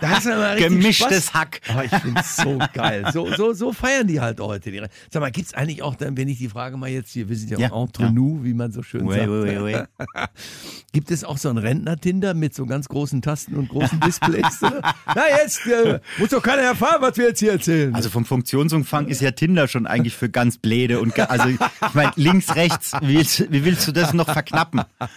da 0.01 0.09
hast 0.09 0.27
du 0.27 0.31
mal 0.31 0.57
Gemischtes 0.59 1.27
Spaß. 1.27 1.35
Hack. 1.35 1.61
Aber 1.69 1.85
ich 1.85 1.91
find's 1.91 2.37
so 2.37 2.59
geil. 2.73 3.05
So, 3.13 3.33
so, 3.35 3.53
so 3.53 3.68
feiern 3.73 4.07
die 4.07 4.21
halt 4.21 4.41
heute. 4.41 4.71
Die- 4.71 4.83
Sag 5.11 5.21
mal, 5.21 5.31
gibt's 5.31 5.55
eigentlich 5.55 5.83
auch 5.83 5.95
dann, 5.95 6.17
wenn 6.17 6.29
ich 6.29 6.39
die 6.39 6.49
Frage 6.49 6.77
mal 6.77 6.89
jetzt 6.91 7.11
hier, 7.13 7.29
wir 7.29 7.37
sind 7.37 7.51
ja, 7.51 7.59
Ja, 7.59 7.75
entre 7.83 8.05
ja. 8.05 8.11
nous, 8.13 8.45
wie 8.45 8.55
man 8.55 8.73
so 8.73 8.83
schön 8.83 9.03
Oui, 9.07 9.17
sagt. 9.17 9.29
oui, 9.29 9.59
oui. 9.59 9.77
Gibt 10.93 11.11
es 11.11 11.25
auch 11.25 11.39
so 11.39 11.49
ein 11.51 11.59
Rentner-Tinder 11.59 12.35
mit 12.35 12.55
so 12.55 12.67
ganz 12.67 12.89
großen 12.89 13.23
Tasten 13.23 13.55
und 13.57 13.69
großen 13.69 14.01
Displays? 14.01 14.59
Na 14.63 15.23
jetzt, 15.43 15.67
äh, 15.67 16.01
muss 16.19 16.31
doch 16.31 16.43
keiner 16.43 16.63
erfahren, 16.63 16.99
was 17.01 17.17
wir 17.17 17.29
jetzt 17.29 17.41
hier 17.41 17.53
erzählen. 17.53 17.95
Also 17.95 18.11
vom 18.11 18.25
Funktionsumfang 18.25 19.09
ist 19.09 19.21
ja 19.21 19.31
Tinder 19.33 19.69
schon 19.69 19.87
eigentlich 19.87 20.15
für 20.17 20.29
ganz 20.29 20.59
bläde 20.59 21.01
und 21.01 21.19
also 21.19 21.49
ich 21.49 21.59
meine 21.95 22.13
links 22.17 22.55
rechts 22.55 22.93
wie 23.03 23.19
willst, 23.19 23.51
wie 23.53 23.65
willst 23.65 23.87
du 23.89 23.93
das 23.93 24.13
noch 24.15 24.27
verknappen? 24.33 24.83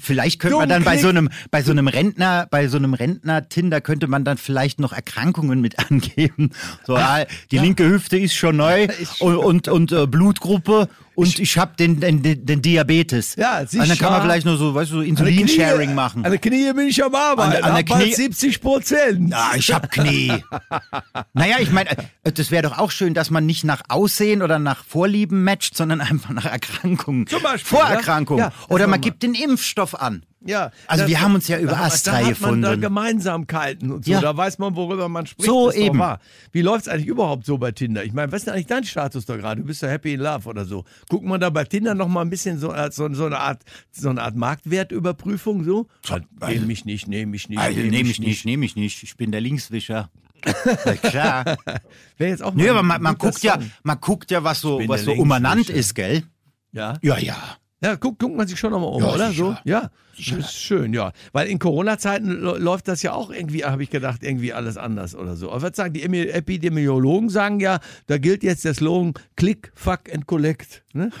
vielleicht 0.00 0.40
könnte 0.40 0.56
man 0.58 0.68
dann 0.68 0.84
bei 0.84 0.98
so 0.98 1.08
einem 1.08 1.28
bei 1.50 1.62
so 1.62 1.70
einem 1.72 1.88
Rentner 1.88 2.46
bei 2.50 2.68
so 2.68 2.76
einem 2.76 2.94
Rentner 2.94 3.48
Tinder 3.48 3.80
könnte 3.80 4.06
man 4.06 4.24
dann 4.24 4.36
vielleicht 4.36 4.80
noch 4.80 4.92
Erkrankungen 4.92 5.60
mit 5.60 5.78
angeben. 5.90 6.43
So 6.86 6.96
ah, 6.96 7.24
die 7.50 7.58
linke 7.58 7.84
Hüfte 7.88 8.16
ist 8.18 8.34
schon 8.34 8.56
neu 8.56 8.88
und 9.20 9.36
und, 9.36 9.68
und 9.68 9.92
äh, 9.92 10.06
Blutgruppe 10.06 10.88
und 11.16 11.38
ich 11.38 11.58
habe 11.58 11.76
den, 11.78 12.00
den 12.00 12.22
den 12.44 12.60
Diabetes. 12.60 13.36
Ja, 13.36 13.60
und 13.60 13.72
dann 13.72 13.80
kann 13.80 13.88
sicher. 13.88 14.10
man 14.10 14.22
vielleicht 14.22 14.46
nur 14.46 14.56
so 14.56 14.74
weißt 14.74 14.90
du 14.90 14.96
so 14.96 15.00
Insulin-Sharing 15.02 15.94
machen. 15.94 16.24
An 16.24 16.30
der 16.32 16.40
Knie 16.40 16.72
bin 16.72 16.88
ich 16.88 17.04
am 17.04 17.14
Arbeiten. 17.14 17.62
An 17.62 17.70
an 17.70 17.74
der 17.74 17.84
Knie- 17.84 18.14
70 18.14 18.60
Prozent. 18.60 19.30
Ja, 19.30 19.52
ich 19.54 19.72
hab 19.72 19.90
Knie. 19.92 20.32
naja, 21.32 21.56
ich 21.60 21.70
meine, 21.70 21.90
das 22.24 22.50
wäre 22.50 22.62
doch 22.68 22.78
auch 22.78 22.90
schön, 22.90 23.14
dass 23.14 23.30
man 23.30 23.46
nicht 23.46 23.62
nach 23.64 23.82
Aussehen 23.88 24.42
oder 24.42 24.58
nach 24.58 24.84
Vorlieben 24.84 25.44
matcht, 25.44 25.76
sondern 25.76 26.00
einfach 26.00 26.30
nach 26.30 26.46
Erkrankungen. 26.46 27.26
Zum 27.28 27.42
Beispiel, 27.42 27.78
Vorerkrankungen. 27.78 28.40
ja. 28.40 28.48
Ja, 28.48 28.52
oder 28.68 28.86
man 28.88 29.00
gibt 29.00 29.22
den 29.22 29.34
Impfstoff 29.34 29.94
an. 29.94 30.24
Ja, 30.46 30.70
Also 30.86 31.02
das- 31.04 31.10
wir 31.10 31.20
haben 31.20 31.34
uns 31.34 31.48
ja 31.48 31.58
über 31.58 31.72
da- 31.72 31.80
Astra 31.84 32.12
da 32.12 32.18
hat 32.18 32.28
gefunden. 32.28 32.60
Man 32.60 32.70
da 32.70 32.76
Gemeinsamkeiten 32.76 33.90
und 33.90 34.04
so. 34.04 34.12
Ja. 34.12 34.20
Da 34.20 34.36
weiß 34.36 34.58
man, 34.58 34.76
worüber 34.76 35.08
man 35.08 35.26
spricht. 35.26 35.46
So 35.46 35.70
doch 35.70 35.74
eben. 35.74 36.02
Wie 36.52 36.60
läuft's 36.62 36.86
eigentlich 36.88 37.06
überhaupt 37.06 37.46
so 37.46 37.56
bei 37.58 37.72
Tinder? 37.72 38.04
Ich 38.04 38.12
meine, 38.12 38.30
was 38.30 38.40
ist 38.40 38.46
denn 38.46 38.54
eigentlich 38.54 38.66
dein 38.66 38.84
Status 38.84 39.24
da 39.26 39.36
gerade? 39.36 39.62
Du 39.62 39.66
bist 39.66 39.80
ja 39.82 39.88
happy 39.88 40.12
in 40.14 40.20
love 40.20 40.48
oder 40.48 40.64
so. 40.64 40.84
Guckt 41.08 41.24
man 41.24 41.40
da 41.40 41.50
bei 41.50 41.64
Tinder 41.64 41.94
noch 41.94 42.08
mal 42.08 42.20
ein 42.20 42.30
bisschen 42.30 42.58
so, 42.58 42.74
so, 42.90 43.12
so 43.14 43.26
eine 43.26 43.38
Art, 43.38 43.62
so 43.90 44.10
eine 44.10 44.22
Art 44.22 44.36
Marktwertüberprüfung 44.36 45.64
so? 45.64 45.86
Nehme 46.46 46.66
mich 46.66 46.84
nicht, 46.84 47.08
nehme 47.08 47.30
mich 47.30 47.48
nicht, 47.48 47.58
Also, 47.58 47.78
nehm 47.80 47.90
nehme 47.90 48.08
ich 48.10 48.20
nicht, 48.20 48.44
nehme 48.44 48.64
ich 48.66 48.76
nicht. 48.76 49.02
Ich 49.02 49.16
bin 49.16 49.32
der 49.32 49.40
Linkswischer. 49.40 50.10
Na 50.84 50.92
klar. 50.96 51.44
Wäre 52.18 52.30
jetzt 52.30 52.42
auch 52.42 52.52
mal 52.52 52.68
aber 52.68 52.80
ein 52.80 52.86
man, 52.86 53.02
man 53.02 53.16
guckt 53.16 53.42
ja, 53.42 53.58
man 53.82 53.98
guckt 54.00 54.30
ja, 54.30 54.44
was 54.44 54.60
so, 54.60 54.78
was 54.86 55.04
so 55.04 55.12
Linkswischer. 55.12 55.78
ist, 55.78 55.94
gell? 55.94 56.22
Ja. 56.72 56.98
Ja, 57.02 57.18
ja. 57.18 57.36
Ja, 57.84 57.94
guckt, 57.96 58.18
guckt 58.18 58.34
man 58.36 58.46
sich 58.48 58.58
schon 58.58 58.70
nochmal 58.72 58.88
um, 58.90 59.02
Ja, 59.02 59.12
oder? 59.14 59.28
sicher. 59.28 59.44
So? 59.44 59.56
Ja, 59.70 59.90
das 60.16 60.26
ist 60.38 60.54
schön, 60.54 60.92
ja. 60.94 61.12
Weil 61.32 61.48
in 61.48 61.58
Corona-Zeiten 61.58 62.30
läuft 62.40 62.88
das 62.88 63.02
ja 63.02 63.12
auch 63.12 63.30
irgendwie, 63.30 63.64
habe 63.64 63.82
ich 63.82 63.90
gedacht, 63.90 64.22
irgendwie 64.22 64.52
alles 64.52 64.76
anders 64.76 65.14
oder 65.14 65.36
so. 65.36 65.50
Aber 65.52 65.62
was 65.62 65.76
sagen 65.76 65.92
die 65.92 66.02
Emi- 66.08 66.28
Epidemiologen 66.30 67.28
sagen 67.28 67.60
ja, 67.60 67.80
da 68.06 68.18
gilt 68.18 68.42
jetzt 68.42 68.64
der 68.64 68.74
Slogan 68.74 69.14
Click, 69.36 69.70
Fuck 69.74 70.12
and 70.12 70.26
Collect. 70.26 70.82
Ne? 70.94 71.10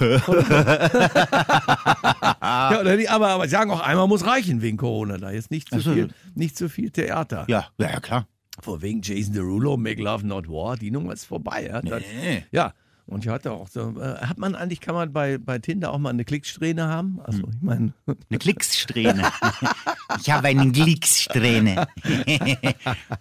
ja, 2.42 2.80
oder 2.80 2.96
die, 2.96 3.08
aber, 3.08 3.28
aber 3.28 3.48
sagen 3.48 3.70
auch, 3.70 3.80
einmal 3.80 4.08
muss 4.08 4.26
reichen 4.26 4.62
wegen 4.62 4.76
Corona. 4.76 5.18
Da 5.18 5.30
jetzt 5.30 5.50
nicht 5.50 5.70
zu 5.70 5.80
so. 5.80 5.92
viel, 5.92 6.08
nicht 6.34 6.56
zu 6.56 6.68
viel 6.68 6.90
Theater. 6.90 7.44
Ja, 7.48 7.66
ja, 7.78 7.90
ja, 7.90 8.00
klar. 8.00 8.26
Vor 8.60 8.82
wegen 8.82 9.02
Jason 9.02 9.34
Derulo, 9.34 9.76
Make 9.76 10.00
Love 10.02 10.26
Not 10.26 10.48
War, 10.48 10.76
die 10.76 10.90
Nummer 10.92 11.12
ist 11.12 11.24
vorbei. 11.24 11.66
Ja, 11.72 11.82
das, 11.82 12.02
Nee. 12.22 12.44
ja. 12.52 12.72
Und 13.06 13.24
ich 13.24 13.30
hatte 13.30 13.52
auch 13.52 13.68
so, 13.68 13.94
äh, 14.00 14.16
hat 14.18 14.38
man 14.38 14.54
eigentlich, 14.54 14.80
kann 14.80 14.94
man 14.94 15.12
bei, 15.12 15.38
bei 15.38 15.58
Tinder 15.58 15.92
auch 15.92 15.98
mal 15.98 16.10
eine 16.10 16.24
Klicksträhne 16.24 16.88
haben? 16.88 17.20
Also, 17.22 17.48
ich 17.48 17.62
meine, 17.62 17.92
Eine 18.30 18.38
Klickssträhne. 18.38 19.30
ich 20.20 20.30
habe 20.30 20.48
eine 20.48 20.70
Klickssträhne. 20.70 21.86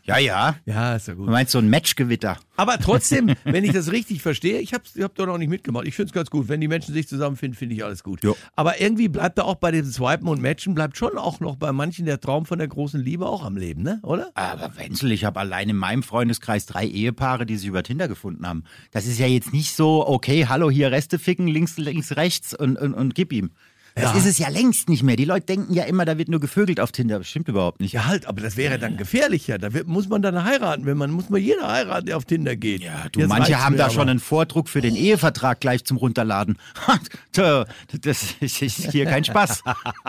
ja, 0.03 0.17
ja. 0.17 0.55
ja, 0.65 0.95
ist 0.95 1.07
ja 1.07 1.13
gut. 1.13 1.27
Du 1.27 1.31
meinst 1.31 1.51
so 1.51 1.59
ein 1.59 1.69
Matchgewitter. 1.69 2.37
Aber 2.55 2.77
trotzdem, 2.79 3.35
wenn 3.43 3.63
ich 3.63 3.73
das 3.73 3.91
richtig 3.91 4.21
verstehe, 4.21 4.59
ich 4.59 4.73
habe 4.73 4.83
ich 4.93 5.01
hab 5.01 5.15
da 5.15 5.25
noch 5.25 5.37
nicht 5.37 5.49
mitgemacht. 5.49 5.87
Ich 5.87 5.95
finde 5.95 6.07
es 6.07 6.13
ganz 6.13 6.29
gut. 6.29 6.47
Wenn 6.47 6.61
die 6.61 6.67
Menschen 6.67 6.93
sich 6.93 7.07
zusammenfinden, 7.07 7.57
finde 7.57 7.75
ich 7.75 7.83
alles 7.83 8.03
gut. 8.03 8.23
Jo. 8.23 8.35
Aber 8.55 8.79
irgendwie 8.79 9.07
bleibt 9.07 9.37
da 9.37 9.43
auch 9.43 9.55
bei 9.55 9.71
dem 9.71 9.85
Swipen 9.85 10.27
und 10.27 10.41
Matchen, 10.41 10.75
bleibt 10.75 10.97
schon 10.97 11.17
auch 11.17 11.39
noch 11.39 11.55
bei 11.55 11.71
manchen 11.71 12.05
der 12.05 12.19
Traum 12.19 12.45
von 12.45 12.59
der 12.59 12.67
großen 12.67 12.99
Liebe 12.99 13.27
auch 13.27 13.43
am 13.43 13.57
Leben, 13.57 13.83
ne? 13.83 13.99
Oder? 14.03 14.31
Aber 14.35 14.77
Wenzel, 14.77 15.11
ich 15.11 15.25
habe 15.25 15.39
allein 15.39 15.69
in 15.69 15.77
meinem 15.77 16.03
Freundeskreis 16.03 16.65
drei 16.65 16.85
Ehepaare, 16.85 17.45
die 17.45 17.57
sich 17.57 17.67
über 17.67 17.83
Tinder 17.83 18.07
gefunden 18.07 18.47
haben. 18.47 18.63
Das 18.91 19.05
ist 19.05 19.19
ja 19.19 19.27
jetzt 19.27 19.53
nicht 19.53 19.72
so, 19.75 20.07
okay, 20.07 20.45
hallo, 20.47 20.69
hier 20.69 20.91
Reste 20.91 21.19
ficken, 21.19 21.47
links, 21.47 21.77
links, 21.77 22.15
rechts 22.15 22.53
und, 22.53 22.77
und, 22.77 22.93
und 22.93 23.15
gib 23.15 23.33
ihm. 23.33 23.51
Das 23.95 24.05
Ja. 24.05 24.17
ist 24.17 24.25
es 24.25 24.37
ja 24.39 24.49
längst 24.49 24.89
nicht 24.89 25.03
mehr. 25.03 25.15
Die 25.15 25.25
Leute 25.25 25.45
denken 25.45 25.73
ja 25.73 25.83
immer, 25.83 26.03
da 26.05 26.17
wird 26.17 26.27
nur 26.29 26.39
gevögelt 26.39 26.79
auf 26.79 26.91
Tinder. 26.91 27.19
Das 27.19 27.27
stimmt 27.27 27.47
überhaupt 27.47 27.79
nicht. 27.79 27.93
Ja, 27.93 28.05
halt, 28.07 28.25
aber 28.25 28.41
das 28.41 28.57
wäre 28.57 28.79
dann 28.79 28.97
gefährlicher. 28.97 29.57
Da 29.59 29.73
wird, 29.73 29.87
muss 29.87 30.09
man 30.09 30.21
dann 30.21 30.43
heiraten. 30.43 30.85
Wenn 30.85 30.97
man, 30.97 31.11
muss 31.11 31.29
man 31.29 31.41
jeder 31.41 31.71
heiraten, 31.71 32.07
der 32.07 32.17
auf 32.17 32.25
Tinder 32.25 32.55
geht. 32.55 32.81
Ja, 32.81 33.05
du, 33.11 33.19
Jetzt 33.19 33.29
manche 33.29 33.63
haben 33.63 33.77
da 33.77 33.85
aber. 33.85 33.93
schon 33.93 34.09
einen 34.09 34.19
Vordruck 34.19 34.67
für 34.69 34.81
den 34.81 34.95
Ehevertrag 34.95 35.59
gleich 35.59 35.83
zum 35.85 35.97
Runterladen. 35.97 36.57
Das 37.35 38.35
ist 38.41 38.91
hier 38.91 39.05
kein 39.05 39.23
Spaß. 39.23 39.63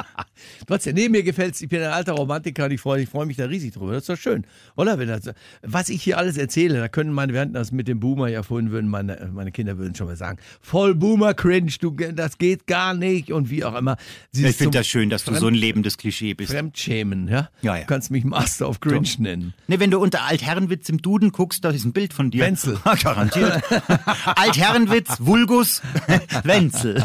Trotzdem, 0.66 0.94
nee, 0.94 1.08
mir 1.08 1.22
gefällt's. 1.22 1.60
Ich 1.62 1.68
bin 1.68 1.80
ein 1.82 1.90
alter 1.90 2.12
Romantiker 2.12 2.66
und 2.66 2.72
ich 2.72 2.80
freue 2.80 3.06
freu 3.06 3.24
mich 3.26 3.36
da 3.36 3.46
riesig 3.46 3.72
drüber. 3.72 3.92
Das 3.92 4.02
ist 4.02 4.08
doch 4.10 4.16
schön, 4.16 4.46
oder? 4.76 4.98
Wenn 4.98 5.08
das, 5.08 5.30
was 5.62 5.88
ich 5.88 6.02
hier 6.02 6.18
alles 6.18 6.36
erzähle, 6.36 6.78
da 6.78 6.88
können 6.88 7.12
meine, 7.12 7.32
wir 7.32 7.40
hatten 7.40 7.52
das 7.54 7.72
mit 7.72 7.88
dem 7.88 8.00
Boomer 8.00 8.28
ja 8.28 8.42
vorhin, 8.42 8.70
würden 8.70 8.90
meine, 8.90 9.30
meine 9.32 9.52
Kinder 9.52 9.78
würden 9.78 9.94
schon 9.94 10.06
mal 10.06 10.16
sagen, 10.16 10.38
voll 10.60 10.94
Boomer-Cringe, 10.94 11.70
das 12.14 12.38
geht 12.38 12.66
gar 12.66 12.94
nicht 12.94 13.32
und 13.32 13.48
wie 13.50 13.64
auch 13.64 13.73
immer. 13.78 13.96
Sie 14.32 14.46
Ich 14.46 14.56
finde 14.56 14.78
das 14.78 14.86
schön, 14.86 15.10
dass 15.10 15.24
du 15.24 15.34
so 15.34 15.46
ein 15.46 15.54
lebendes 15.54 15.98
Klischee 15.98 16.34
bist. 16.34 16.52
Fremdschämen, 16.52 17.28
ja? 17.28 17.50
Ja, 17.62 17.76
ja. 17.76 17.80
Du 17.82 17.86
kannst 17.86 18.10
mich 18.10 18.24
Master 18.24 18.68
of 18.68 18.80
Cringe 18.80 19.08
nennen. 19.18 19.54
Ne, 19.66 19.80
wenn 19.80 19.90
du 19.90 19.98
unter 19.98 20.24
Altherrenwitz 20.24 20.88
im 20.88 20.98
Duden 20.98 21.32
guckst, 21.32 21.64
da 21.64 21.70
ist 21.70 21.84
ein 21.84 21.92
Bild 21.92 22.12
von 22.12 22.30
dir. 22.30 22.44
Wenzel. 22.44 22.78
Garantiert. 23.02 23.62
Altherrenwitz, 24.36 25.16
Vulgus, 25.20 25.82
Wenzel. 26.44 27.04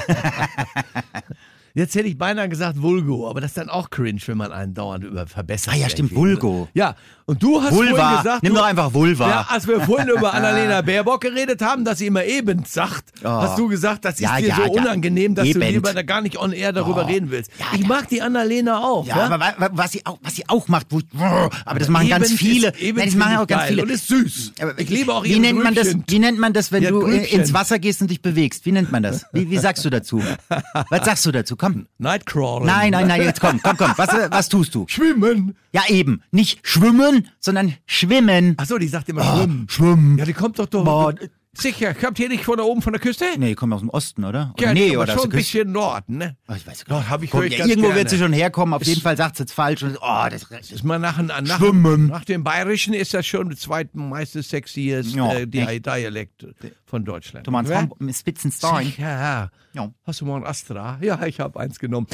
Jetzt 1.79 1.95
hätte 1.95 2.07
ich 2.09 2.17
beinahe 2.17 2.50
gesagt 2.50 2.81
Vulgo, 2.81 3.29
aber 3.29 3.39
das 3.41 3.51
ist 3.51 3.57
dann 3.57 3.69
auch 3.69 3.89
cringe, 3.89 4.19
wenn 4.25 4.38
man 4.38 4.51
einen 4.51 4.74
dauernd 4.74 5.05
über 5.05 5.25
verbessert. 5.27 5.74
Ah 5.74 5.77
ja, 5.77 5.89
stimmt, 5.89 6.12
irgendwie. 6.12 6.31
Vulgo. 6.33 6.67
Ja, 6.74 6.95
und 7.25 7.41
du 7.41 7.62
hast 7.62 7.69
vorhin 7.74 7.91
Vulva. 7.93 8.17
gesagt, 8.17 8.43
Nimm 8.43 8.53
du, 8.53 8.59
doch 8.59 8.65
einfach 8.65 8.93
Vulva. 8.93 9.29
Ja, 9.29 9.48
als 9.50 9.65
wir 9.67 9.79
vorhin 9.81 10.09
über 10.17 10.33
Annalena 10.33 10.81
Baerbock 10.81 11.21
geredet 11.21 11.62
haben, 11.62 11.86
dass 11.86 12.00
sie 12.00 12.07
immer 12.07 12.25
eben 12.25 12.63
sagt, 12.65 13.13
Oh. 13.24 13.27
hast 13.27 13.57
du 13.57 13.67
gesagt, 13.69 14.03
das 14.05 14.15
ist 14.15 14.19
Ja, 14.21 14.38
dir 14.38 14.48
ja, 14.50 14.55
so 14.57 14.62
ja. 14.63 14.67
unangenehm, 14.81 15.36
dass 15.36 15.45
du 15.45 15.51
Eben. 15.51 15.62
lieber 15.62 15.93
da 15.93 16.01
gar 16.01 16.21
nicht 16.21 16.38
on 16.38 16.51
air 16.51 16.74
darüber 16.74 17.03
Oh. 17.03 17.07
reden 17.07 17.31
willst. 17.31 17.50
Ich 17.74 17.88
mag 17.88 18.07
die 18.09 18.21
Annalena 18.21 18.79
auch. 18.79 19.05
Ja, 19.07 19.17
Ja, 19.17 19.25
aber 19.27 19.39
wa- 19.39 19.53
wa- 19.57 19.69
was 19.71 19.91
sie 19.93 20.05
auch, 20.05 20.17
was 20.21 20.36
sie 20.36 20.43
auch 20.50 20.67
macht, 20.67 20.88
wo, 20.89 21.00
aber 21.65 21.79
das 21.79 21.88
machen 21.88 22.09
ganz 22.09 22.31
viele. 22.33 22.69
Ist, 22.69 22.81
eben 22.81 22.98
Nein, 22.98 23.07
das 23.07 23.15
machen 23.15 23.38
auch 23.38 23.48
ganz 23.48 23.63
viele. 23.69 23.83
Und 23.83 23.89
ist 23.89 24.07
süß. 24.07 24.53
Aber 24.62 24.77
ich 24.79 24.89
liebe 24.89 25.13
auch 25.13 25.24
wie 25.24 25.29
ihre 25.29 25.39
nennt 25.39 25.63
man 25.63 25.75
das? 25.75 25.95
Wie 26.07 26.19
nennt 26.19 26.39
man 26.39 26.51
das, 26.53 26.71
wenn 26.71 26.83
du 26.83 27.00
äh, 27.07 27.17
Grübchen. 27.19 27.39
ins 27.39 27.53
Wasser 27.53 27.79
gehst 27.79 28.01
und 28.01 28.09
dich 28.12 28.21
bewegst? 28.21 28.65
Wie 28.65 28.71
nennt 28.74 28.91
man 28.91 29.03
das? 29.03 29.25
Wie, 29.31 29.50
wie 29.50 29.57
sagst 29.57 29.86
du 29.86 29.89
dazu? 29.89 30.21
Was 30.89 31.05
sagst 31.05 31.25
du 31.25 31.31
dazu? 31.31 31.55
Komm. 31.55 31.69
Nightcrawler. 31.98 32.66
Nein, 32.66 32.92
nein, 32.92 33.08
nein, 33.08 33.22
jetzt 33.22 33.42
komm, 33.42 33.60
komm, 33.62 33.78
komm. 33.78 33.94
Was, 33.96 34.10
was 34.32 34.50
tust 34.50 34.76
du? 34.76 34.86
Schwimmen. 34.88 35.56
Ja, 35.74 35.84
eben. 35.88 36.22
Nicht 36.32 36.60
schwimmen, 36.64 37.28
sondern 37.40 37.76
schwimmen. 37.86 38.56
Achso, 38.58 38.78
die 38.78 38.88
sagt 38.88 39.10
immer 39.10 39.24
schwimmen. 39.24 39.68
Schwimmen. 39.70 40.18
Ja, 40.18 40.26
die 40.26 40.34
kommt 40.34 40.60
doch 40.60 40.68
doch. 40.68 40.84
Boah. 40.84 41.14
Sicher, 41.53 41.96
kommt 41.96 42.20
ihr 42.20 42.29
nicht 42.29 42.44
von 42.44 42.58
da 42.58 42.63
oben 42.63 42.82
von 42.84 42.94
der 42.94 43.01
Küste? 43.01 43.25
Nee, 43.38 43.56
kommt 43.56 43.74
aus 43.74 43.79
dem 43.79 43.89
Osten, 43.89 44.24
oder? 44.24 44.53
oder 44.56 44.68
Ja, 44.68 44.74
nee, 44.74 44.91
aber 44.96 45.03
oder 45.03 45.13
schon 45.13 45.24
ein 45.24 45.29
bisschen 45.29 45.72
Norden, 45.72 46.18
ne? 46.18 46.38
Oh, 46.48 46.53
ich 46.56 46.65
weiß 46.65 46.84
Doch, 46.88 47.10
hab 47.10 47.24
ich 47.24 47.34
ich 47.34 47.58
ja, 47.58 47.65
Irgendwo 47.65 47.88
gerne. 47.88 47.96
wird 47.96 48.10
sie 48.12 48.20
schon 48.20 48.34
herkommen. 48.34 48.74
Auf 48.75 48.84
jeden 48.84 49.01
Fall 49.01 49.18
sagt 49.18 49.38
sie 49.38 49.44
jetzt 49.44 49.53
falsch. 49.53 49.82
Und, 49.82 49.98
oh, 50.00 50.25
das, 50.29 50.44
Ist 50.70 50.84
mal 50.84 51.00
nach, 51.00 51.20
nach, 51.20 51.58
Schwimmen. 51.58 52.08
nach 52.08 52.24
dem 52.24 52.44
Bayerischen 52.44 52.94
ist 52.94 53.15
das 53.15 53.25
schon 53.25 53.50
der 53.50 53.58
zweitmeiste 53.58 54.44
sexiest 54.44 55.15
Ja, 55.15 55.34
äh, 55.34 55.48
Di 55.48 55.79
Dialekt 55.79 56.46
von 56.86 57.03
Deutschland. 57.03 57.48
du 57.48 57.51
meinst 57.51 57.74
mit 58.00 58.15
Spitzenstein? 58.15 58.94
Ja. 58.98 59.50
Ja. 59.74 59.91
Hast 60.03 60.22
du 60.22 60.25
mal 60.25 60.38
ein 60.38 60.46
Astra? 60.46 60.98
Ja, 61.01 61.24
ich 61.25 61.39
habe 61.39 61.60
eins 61.60 61.79
genommen. 61.79 62.08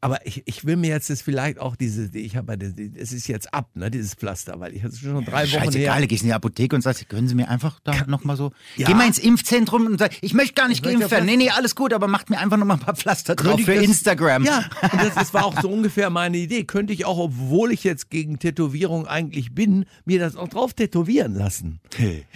Aber 0.00 0.26
ich, 0.26 0.42
ich 0.46 0.64
will 0.64 0.76
mir 0.76 0.88
jetzt 0.90 1.10
das 1.10 1.20
vielleicht 1.22 1.58
auch 1.60 1.76
diese, 1.76 2.10
ich 2.16 2.36
habe, 2.36 2.56
es 2.96 3.12
ist 3.12 3.28
jetzt 3.28 3.52
ab, 3.52 3.70
ne, 3.74 3.90
dieses 3.90 4.14
Pflaster, 4.14 4.58
weil 4.58 4.74
ich 4.74 4.82
hatte 4.82 4.96
schon 4.96 5.24
drei 5.24 5.42
Wochen 5.42 5.64
Scheißegal, 5.64 5.94
her. 5.94 6.00
du 6.00 6.06
gehst 6.08 6.22
in 6.22 6.28
die 6.30 6.34
Apotheke 6.34 6.74
und 6.74 6.82
sagst, 6.82 7.08
können 7.08 7.28
Sie 7.28 7.34
mir 7.34 7.48
einfach 7.48 7.80
da 7.84 8.06
nochmal 8.06 8.36
so. 8.36 8.50
Ja. 8.82 8.88
Geh 8.88 8.94
mal 8.94 9.06
ins 9.06 9.18
Impfzentrum 9.18 9.86
und 9.86 9.98
sag, 9.98 10.12
ich 10.20 10.34
möchte 10.34 10.54
gar 10.54 10.68
nicht 10.68 10.84
Ich 10.84 10.92
geimpft 10.92 11.10
werden. 11.10 11.26
Nee, 11.26 11.36
nee, 11.36 11.50
alles 11.50 11.74
gut, 11.74 11.92
aber 11.92 12.08
macht 12.08 12.30
mir 12.30 12.38
einfach 12.38 12.56
nochmal 12.56 12.76
ein 12.76 12.82
paar 12.82 12.94
Pflaster 12.96 13.34
drauf 13.34 13.60
für 13.60 13.74
das- 13.74 13.84
Instagram. 13.84 14.44
Ja, 14.44 14.58
und 14.82 15.02
das, 15.02 15.14
das 15.14 15.34
war 15.34 15.44
auch 15.44 15.60
so 15.60 15.68
ungefähr 15.68 16.10
meine 16.10 16.36
Idee. 16.38 16.64
Könnte 16.64 16.92
ich 16.92 17.04
auch, 17.04 17.18
obwohl 17.18 17.72
ich 17.72 17.84
jetzt 17.84 18.10
gegen 18.10 18.38
Tätowierung 18.38 19.06
eigentlich 19.06 19.54
bin, 19.54 19.86
mir 20.04 20.18
das 20.18 20.36
auch 20.36 20.48
drauf 20.48 20.74
tätowieren 20.74 21.34
lassen. 21.34 21.80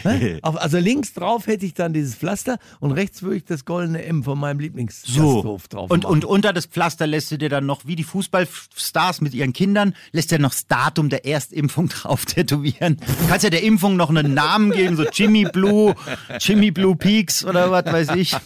Ne? 0.05 0.39
Auf, 0.43 0.61
also 0.61 0.79
links 0.79 1.13
drauf 1.15 1.47
hätte 1.47 1.67
ich 1.67 1.75
dann 1.75 1.93
dieses 1.93 2.15
Pflaster 2.15 2.59
und 2.81 2.93
rechts 2.93 3.23
würde 3.23 3.37
ich 3.37 3.45
das 3.45 3.65
goldene 3.65 4.05
M 4.05 4.23
von 4.25 4.39
meinem 4.39 4.61
Lieblingsgasthof 4.61 5.63
So. 5.63 5.69
drauf 5.77 5.91
Und, 5.91 6.03
machen. 6.05 6.13
und 6.13 6.25
unter 6.25 6.53
das 6.53 6.67
Pflaster 6.67 7.07
lässt 7.07 7.31
du 7.31 7.39
dir 7.39 7.49
dann 7.49 7.67
noch, 7.67 7.87
wie 7.87 7.97
die 7.97 8.05
Fußballstars 8.05 9.21
mit 9.21 9.35
ihren 9.35 9.53
Kindern, 9.53 9.95
lässt 10.13 10.33
er 10.33 10.39
noch 10.39 10.51
das 10.51 10.67
Datum 10.67 11.09
der 11.09 11.25
Erstimpfung 11.27 11.89
drauf 11.89 12.25
tätowieren. 12.27 12.97
Du 12.99 13.29
kannst 13.29 13.45
ja 13.45 13.51
der 13.51 13.63
Impfung 13.63 13.97
noch 13.97 14.11
einen 14.11 14.35
Namen 14.35 14.71
geben, 14.73 14.97
so 14.97 15.05
Jimmy 15.13 15.45
Blue, 15.45 15.95
Jimmy 16.41 16.71
Blue 16.71 16.97
Peaks 16.97 17.45
oder 17.45 17.71
was 17.71 17.85
weiß 17.87 18.11
ich. 18.17 18.33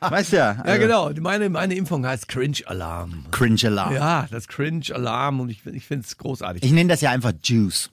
weißt 0.00 0.32
ja. 0.32 0.62
ja, 0.66 0.76
genau. 0.76 1.10
Meine, 1.20 1.48
meine 1.50 1.74
Impfung 1.74 2.06
heißt 2.06 2.28
Cringe 2.28 2.58
Alarm. 2.66 3.26
Cringe 3.30 3.60
Alarm. 3.64 3.94
Ja, 3.94 4.26
das 4.30 4.48
Cringe 4.48 4.84
Alarm 4.92 5.40
und 5.40 5.48
ich, 5.50 5.64
ich 5.66 5.86
finde 5.86 6.06
es 6.06 6.16
großartig. 6.16 6.62
Ich 6.62 6.72
nenne 6.72 6.88
das 6.88 7.00
ja 7.00 7.10
einfach 7.10 7.32
Juice. 7.42 7.90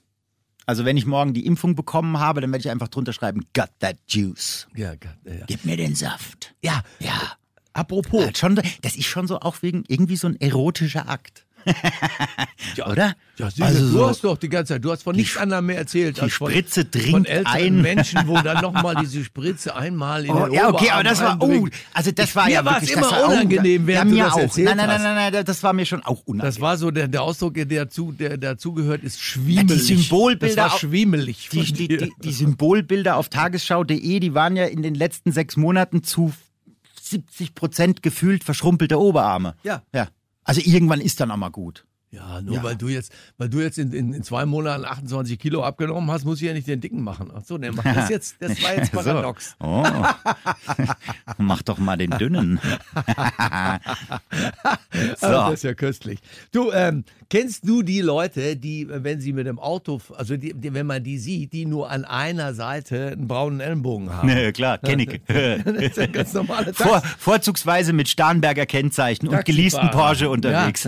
Also 0.66 0.84
wenn 0.84 0.96
ich 0.96 1.06
morgen 1.06 1.34
die 1.34 1.46
Impfung 1.46 1.74
bekommen 1.74 2.18
habe, 2.20 2.40
dann 2.40 2.52
werde 2.52 2.60
ich 2.60 2.70
einfach 2.70 2.88
drunter 2.88 3.12
schreiben, 3.12 3.44
got 3.54 3.70
that 3.80 3.96
juice. 4.08 4.68
ja, 4.76 4.90
Gott, 4.94 5.16
ja. 5.24 5.44
Gib 5.46 5.64
mir 5.64 5.76
den 5.76 5.94
Saft. 5.96 6.54
ja, 6.62 6.82
Ja. 7.00 7.32
apropos. 7.72 8.30
Das 8.82 8.94
ist 8.96 9.06
schon 9.06 9.26
so 9.26 9.40
auch 9.40 9.62
wegen 9.62 9.84
irgendwie 9.88 10.16
so 10.16 10.28
ein 10.28 10.40
erotischer 10.40 11.08
Akt. 11.08 11.44
Ja, 12.76 12.86
Oder? 12.88 13.14
Ja, 13.36 13.50
sicher, 13.50 13.66
Also 13.66 13.80
du 13.80 13.86
so- 13.88 14.08
hast 14.08 14.22
doch 14.24 14.36
die 14.38 14.48
ganze 14.48 14.74
Zeit, 14.74 14.84
du 14.84 14.92
hast 14.92 15.02
von 15.02 15.16
nichts 15.16 15.36
anderem 15.36 15.66
mehr 15.66 15.78
erzählt. 15.78 16.18
die 16.18 16.20
als 16.22 16.34
von, 16.34 16.50
Spritze 16.50 16.84
dringt 16.84 17.10
von 17.10 17.24
älteren 17.24 17.56
ein. 17.56 17.80
Menschen, 17.82 18.20
wo 18.26 18.40
dann 18.40 18.60
nochmal 18.62 18.94
diese 19.00 19.24
Spritze 19.24 19.74
einmal 19.74 20.24
in 20.24 20.30
Oh, 20.30 20.44
den 20.44 20.52
ja, 20.54 20.68
okay, 20.68 20.84
Oberarm 20.84 20.92
aber 21.00 21.02
das 21.08 21.20
war, 21.20 21.36
oh, 21.40 21.68
also 21.94 22.10
das 22.12 22.36
war 22.36 22.44
Mir 22.46 22.52
ja 22.52 22.64
wirklich, 22.64 22.92
immer 22.92 23.00
das 23.02 23.10
war 23.12 23.24
unangenehm, 23.28 23.82
auch, 23.82 23.86
während 23.86 24.10
ja, 24.14 24.28
du 24.28 24.36
mir 24.36 24.44
das 24.44 24.52
auch. 24.52 24.56
Nein, 24.58 24.76
nein, 24.76 24.86
nein, 24.86 25.02
nein, 25.02 25.32
nein, 25.32 25.44
das 25.44 25.62
war 25.62 25.72
mir 25.72 25.86
schon 25.86 26.02
auch 26.04 26.20
unangenehm. 26.26 26.46
Das 26.52 26.60
war 26.60 26.76
so, 26.76 26.90
der, 26.90 27.08
der 27.08 27.22
Ausdruck, 27.22 27.54
der, 27.54 27.64
dazu, 27.66 28.12
der 28.12 28.36
dazugehört, 28.36 29.02
ist 29.02 29.16
Ja, 29.16 29.22
schwiemelig. 29.22 29.86
die 29.86 29.96
Symbolbilder 29.96 30.54
Das 30.62 30.72
war 30.72 30.78
schwiemelig. 30.78 31.48
die, 31.50 31.62
die, 31.72 31.88
die, 31.88 32.12
die 32.22 32.32
Symbolbilder 32.32 33.16
auf 33.16 33.28
tagesschau.de, 33.30 34.20
die 34.20 34.34
waren 34.34 34.54
ja 34.56 34.66
in 34.66 34.82
den 34.82 34.94
letzten 34.94 35.32
sechs 35.32 35.56
Monaten 35.56 36.02
zu 36.04 36.32
70 37.02 37.54
Prozent 37.56 38.02
gefühlt 38.04 38.44
verschrumpelte 38.44 39.00
Oberarme. 39.00 39.54
Ja. 39.64 39.82
Ja. 39.92 40.08
Also 40.50 40.62
irgendwann 40.64 41.00
ist 41.00 41.20
dann 41.20 41.30
auch 41.30 41.36
mal 41.36 41.50
gut. 41.50 41.86
Ja, 42.12 42.40
nur 42.42 42.56
Ja. 42.56 42.62
weil 42.64 42.74
du 42.74 42.88
jetzt, 42.88 43.12
weil 43.38 43.48
du 43.48 43.60
jetzt 43.60 43.78
in, 43.78 43.92
in, 43.92 44.12
in 44.12 44.22
zwei 44.24 44.44
Monaten 44.44 44.84
28 44.84 45.38
Kilo 45.38 45.62
abgenommen 45.62 46.10
hast, 46.10 46.24
muss 46.24 46.40
ich 46.40 46.48
ja 46.48 46.52
nicht 46.52 46.66
den 46.66 46.80
Dicken 46.80 47.04
machen. 47.04 47.30
Ach 47.32 47.42
so, 47.44 47.56
der 47.56 47.72
macht 47.72 47.86
das 47.86 48.08
jetzt, 48.10 48.34
das 48.40 48.60
war 48.62 48.74
jetzt 48.74 48.90
paradox. 48.90 49.54
So. 49.60 49.66
Oh. 49.66 49.84
Mach 51.38 51.62
doch 51.62 51.78
mal 51.78 51.96
den 51.96 52.10
dünnen. 52.10 52.58
so. 55.16 55.26
Ah, 55.26 55.50
das 55.50 55.54
ist 55.54 55.62
ja 55.62 55.74
köstlich. 55.74 56.18
Du, 56.52 56.72
ähm, 56.72 57.04
kennst 57.28 57.68
du 57.68 57.82
die 57.82 58.00
Leute, 58.00 58.56
die, 58.56 58.88
wenn 58.88 59.20
sie 59.20 59.32
mit 59.32 59.46
dem 59.46 59.60
Auto, 59.60 60.00
also 60.16 60.36
die, 60.36 60.52
die, 60.54 60.74
wenn 60.74 60.86
man 60.86 61.04
die 61.04 61.18
sieht, 61.18 61.52
die 61.52 61.64
nur 61.64 61.90
an 61.90 62.04
einer 62.04 62.54
Seite 62.54 63.12
einen 63.12 63.28
braunen 63.28 63.60
Ellenbogen 63.60 64.12
haben? 64.12 64.26
Nee, 64.26 64.50
klar, 64.52 64.78
kenn 64.78 64.98
ich. 64.98 65.20
das 65.28 65.64
ist 65.76 65.96
ja 65.96 66.06
ganz 66.06 66.32
normale 66.32 66.74
Vor, 66.74 67.02
vorzugsweise 67.18 67.92
mit 67.92 68.08
Starnberger 68.08 68.66
Kennzeichen 68.66 69.28
und 69.28 69.44
geleasten 69.44 69.90
Porsche 69.90 70.28
unterwegs. 70.28 70.86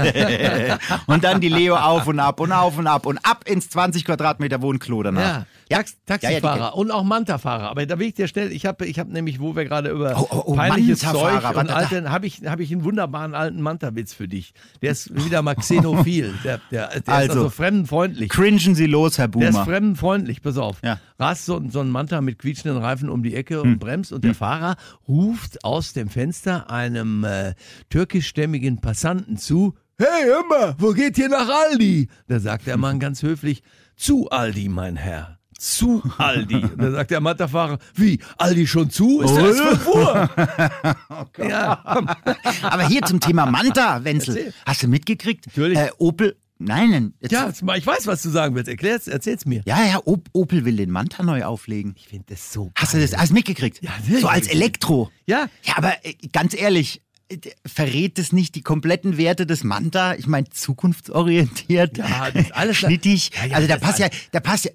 Und 1.12 1.25
dann 1.25 1.40
die 1.40 1.49
Leo 1.49 1.76
auf 1.76 2.07
und 2.07 2.19
ab 2.21 2.40
und 2.40 2.52
auf 2.52 2.78
und 2.78 2.87
ab 2.87 3.07
und 3.07 3.19
ab 3.19 3.45
ins 3.49 3.69
20 3.71 4.04
Quadratmeter 4.04 4.62
Wohnklo 4.62 5.02
danach. 5.02 5.45
Ja, 5.71 5.78
Tax 5.78 5.97
Taxifahrer 6.04 6.57
Ja, 6.59 6.64
ja, 6.64 6.69
und 6.71 6.90
auch 6.90 7.02
Manta-Fahrer. 7.02 7.71
Aber 7.71 7.87
da 7.87 7.99
will 7.99 8.09
ich 8.09 8.14
dir 8.14 8.28
schnell, 8.28 8.52
ich 8.52 8.66
habe 8.66 8.85
ich 8.87 8.99
hab 8.99 9.09
nämlich, 9.09 9.40
wo 9.40 9.57
wir 9.57 9.64
gerade 9.64 9.88
über 9.90 10.14
Oh, 10.19 10.26
oh, 10.31 10.42
oh, 10.47 10.54
peinliches 10.54 11.00
Zeug 11.00 11.42
und 11.57 11.71
alten, 11.71 12.11
habe 12.11 12.26
ich, 12.26 12.42
hab 12.45 12.61
ich 12.61 12.71
einen 12.73 12.85
wunderbaren 12.85 13.35
alten 13.35 13.62
Manta-Witz 13.62 14.12
für 14.12 14.28
dich. 14.28 14.52
Der 14.83 14.92
ist 14.92 15.14
wieder 15.14 15.40
mal 15.40 15.54
xenophil. 15.54 16.35
Der, 16.45 16.61
der, 16.71 16.88
der 16.88 16.97
ist 16.99 17.09
Also. 17.09 17.33
also 17.33 17.50
fremdenfreundlich. 17.50 18.28
Cringen 18.28 18.75
Sie 18.75 18.87
los, 18.87 19.16
Herr 19.19 19.28
Der 19.28 19.49
ist 19.49 19.52
Boomer. 19.54 19.64
fremdenfreundlich, 19.64 20.42
pass 20.42 20.59
auf. 20.59 20.76
Ja. 20.85 20.99
Rast 21.19 21.47
so, 21.47 21.62
so 21.71 21.81
ein 21.81 21.88
Manta 21.88 22.21
mit 22.21 22.38
quietschenden 22.38 22.83
Reifen 22.83 23.09
um 23.09 23.23
die 23.23 23.35
Ecke 23.35 23.62
und 23.62 23.78
bremst 23.78 24.12
und 24.12 24.25
der 24.25 24.35
Fahrer 24.35 24.76
ruft 25.09 25.64
aus 25.64 25.92
dem 25.92 26.09
Fenster 26.09 26.69
einem 26.71 27.25
äh, 27.25 27.54
türkischstämmigen 27.90 28.81
Passanten 28.81 29.37
zu, 29.37 29.75
Hey, 29.99 30.25
mal, 30.49 30.75
wo 30.79 30.93
geht 30.93 31.19
ihr 31.19 31.29
nach 31.29 31.49
Aldi? 31.49 32.09
Da 32.27 32.41
sagt 32.41 32.67
der 32.67 32.77
Mann 32.77 32.99
ganz 32.99 33.23
höflich, 33.23 33.63
zu 33.97 34.29
Aldi, 34.31 34.69
mein 34.69 34.97
Herr. 34.97 35.39
Zu 35.59 36.03
Aldi. 36.19 36.65
Da 36.77 36.91
sagt 36.91 37.11
der 37.13 37.21
Manta-Fahrer, 37.21 37.79
wie, 37.95 38.19
Aldi 38.37 38.67
schon 38.67 38.91
zu? 38.91 39.21
Ist 39.21 39.37
ja 39.37 39.47
erst 39.47 39.61
5 39.61 39.87
Uhr. 39.87 40.31
ja, 41.49 41.83
komm. 41.85 42.09
Aber 42.63 42.89
hier 42.89 43.03
zum 43.03 43.21
Thema 43.21 43.47
Manta, 43.47 44.03
Wenzel. 44.03 44.37
Erzähl. 44.37 44.55
Hast 44.67 44.83
du 44.83 44.89
mitgekriegt? 44.89 45.47
Natürlich. 45.47 45.79
Äh, 45.79 45.91
Opel. 45.99 46.37
Nein, 46.59 46.91
nein. 46.91 47.15
Jetzt, 47.21 47.33
ja, 47.33 47.49
ich 47.77 47.87
weiß, 47.87 48.07
was 48.07 48.23
du 48.23 48.31
sagen 48.31 48.55
willst. 48.55 48.69
Erklär's, 48.69 49.07
erzähl's 49.09 49.47
mir. 49.47 49.63
ja, 49.67 49.85
ja, 49.85 50.01
Op 50.05 50.29
Opel 50.33 50.65
will 50.65 50.77
den 50.77 50.91
Manta 50.91 51.23
neu 51.23 51.45
auflegen. 51.45 51.95
Ich 51.97 52.09
finde 52.09 52.27
das 52.31 52.53
so 52.53 52.73
Hast 52.77 52.95
du 52.95 53.01
das 53.01 53.15
alles 53.15 53.31
mitgekriegt? 53.31 53.83
Ja, 53.83 53.91
natürlich. 54.01 54.21
So 54.23 54.29
als 54.29 54.47
Elektro. 54.49 55.11
Ja. 55.27 55.47
Ja, 55.63 55.77
aber 55.77 55.93
äh, 56.05 56.15
ganz 56.33 56.55
ehrlich, 56.55 57.03
verrät 57.67 58.19
es 58.19 58.33
nicht 58.33 58.55
die 58.55 58.62
kompletten 58.62 59.17
Werte 59.17 59.47
des 59.47 59.65
Manta? 59.65 60.15
Ich 60.15 60.27
meine, 60.27 60.49
zukunftsorientiert, 60.51 61.99
Ja, 61.99 62.29
alles- 62.53 62.77
schnittig. 62.77 63.31
Ja, 63.41 63.47
ja, 63.47 63.57
also 63.57 63.69
da 63.69 63.77
passt 63.79 63.99
ja, 63.99 64.09
da 64.33 64.41
passt 64.41 64.65
ja. 64.67 64.71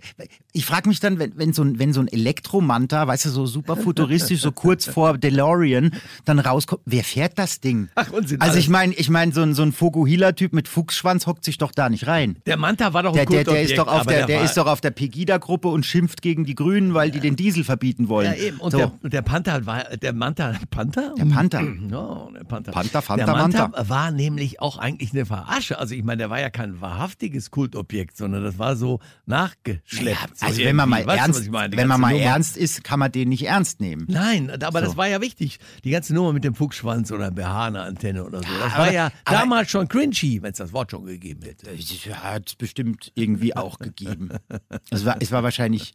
Ich 0.53 0.65
frage 0.65 0.89
mich 0.89 0.99
dann, 0.99 1.19
wenn, 1.19 1.37
wenn 1.37 1.53
so 1.53 1.61
ein, 1.63 1.77
wenn 1.77 1.93
so 1.93 1.99
ein 2.01 2.07
Elektromanta, 2.07 3.05
weißt 3.05 3.25
du, 3.25 3.29
so 3.29 3.45
super 3.45 3.75
futuristisch, 3.77 4.41
so 4.41 4.51
kurz 4.51 4.85
vor 4.89 5.17
DeLorean, 5.17 5.91
dann 6.25 6.39
rauskommt, 6.39 6.81
wer 6.85 7.03
fährt 7.03 7.37
das 7.37 7.59
Ding? 7.59 7.89
Ach, 7.95 8.11
Unsinn, 8.11 8.41
Also 8.41 8.57
ich 8.57 8.67
meine, 8.69 8.93
ich 8.95 9.09
meine, 9.09 9.31
so 9.33 9.41
ein, 9.43 9.53
so 9.53 9.61
ein 9.61 9.71
Fokuhila-Typ 9.71 10.53
mit 10.53 10.67
Fuchsschwanz 10.67 11.27
hockt 11.27 11.43
sich 11.45 11.57
doch 11.59 11.71
da 11.71 11.89
nicht 11.89 12.07
rein. 12.07 12.37
Der 12.47 12.57
Manta 12.57 12.93
war 12.93 13.03
doch 13.03 13.11
ein 13.11 13.15
Der, 13.17 13.25
der, 13.25 13.43
der 13.43 13.61
ist 13.61 13.77
doch 13.77 13.87
auf 13.87 14.07
der, 14.07 14.25
der 14.25 14.37
war- 14.39 14.45
ist 14.45 14.57
doch 14.57 14.65
auf 14.67 14.81
der 14.81 14.91
Pegida-Gruppe 14.91 15.67
und 15.67 15.85
schimpft 15.85 16.21
gegen 16.23 16.45
die 16.45 16.55
Grünen, 16.55 16.93
weil 16.95 17.11
die 17.11 17.19
den 17.19 17.35
Diesel 17.35 17.63
verbieten 17.63 18.07
wollen. 18.09 18.33
Ja, 18.35 18.37
eben. 18.47 18.57
Und 18.57 18.71
so. 18.71 18.77
der, 18.77 18.91
und 19.03 19.13
der 19.13 19.21
Panther 19.21 19.65
war, 19.67 19.83
der 19.97 20.13
Manta, 20.13 20.53
Panther? 20.71 21.13
Der 21.17 21.25
Panther. 21.25 21.61
No, 21.87 22.31
der 22.33 22.43
Panther. 22.47 22.71
Panther, 22.71 23.01
Fanta, 23.01 23.25
der 23.25 23.35
Manta 23.35 23.61
Manta. 23.67 23.89
war 23.89 24.11
nämlich 24.11 24.59
auch 24.61 24.77
eigentlich 24.77 25.13
eine 25.13 25.25
Verarsche. 25.25 25.77
Also 25.77 25.93
ich 25.95 26.03
meine, 26.03 26.17
der 26.17 26.29
war 26.29 26.39
ja 26.39 26.49
kein 26.49 26.81
wahrhaftiges 26.81 27.51
Kultobjekt, 27.51 28.17
sondern 28.17 28.43
das 28.43 28.57
war 28.57 28.75
so 28.75 28.99
nachgeschleppt. 29.25 30.19
Ja, 30.19 30.27
so 30.35 30.45
also 30.45 30.61
wenn 30.63 30.75
man 30.75 30.89
mal. 30.89 31.05
Weißt 31.05 31.17
du, 31.19 31.21
ernst, 31.23 31.43
ich 31.43 31.51
meine? 31.51 31.75
Wenn 31.77 31.87
man 31.87 32.01
mal 32.01 32.11
Nummer. 32.13 32.23
ernst 32.23 32.57
ist, 32.57 32.83
kann 32.83 32.99
man 32.99 33.11
den 33.11 33.29
nicht 33.29 33.45
ernst 33.45 33.79
nehmen. 33.81 34.05
Nein, 34.09 34.49
aber 34.63 34.81
das 34.81 34.91
So. 34.91 34.97
war 34.97 35.07
ja 35.07 35.21
wichtig. 35.21 35.59
Die 35.83 35.91
ganze 35.91 36.13
Nummer 36.13 36.33
mit 36.33 36.43
dem 36.43 36.55
Fuchsschwanz 36.55 37.11
oder 37.11 37.31
Behane-Antenne 37.31 38.23
oder 38.25 38.39
so. 38.39 38.45
Das 38.59 38.73
aber- 38.73 38.77
war 38.85 38.91
ja 38.93 39.11
aber- 39.25 39.37
damals 39.39 39.69
schon 39.69 39.87
cringy, 39.87 40.41
wenn 40.41 40.51
es 40.51 40.57
das 40.57 40.73
Wort 40.73 40.91
schon 40.91 41.05
gegeben 41.05 41.41
hätte. 41.43 41.69
Ja, 41.73 42.23
hat 42.23 42.47
es 42.49 42.55
bestimmt 42.55 43.11
irgendwie 43.15 43.55
auch 43.55 43.79
gegeben. 43.79 44.29
Es 44.89 45.05
war, 45.05 45.17
es 45.19 45.31
war 45.31 45.43
wahrscheinlich, 45.43 45.93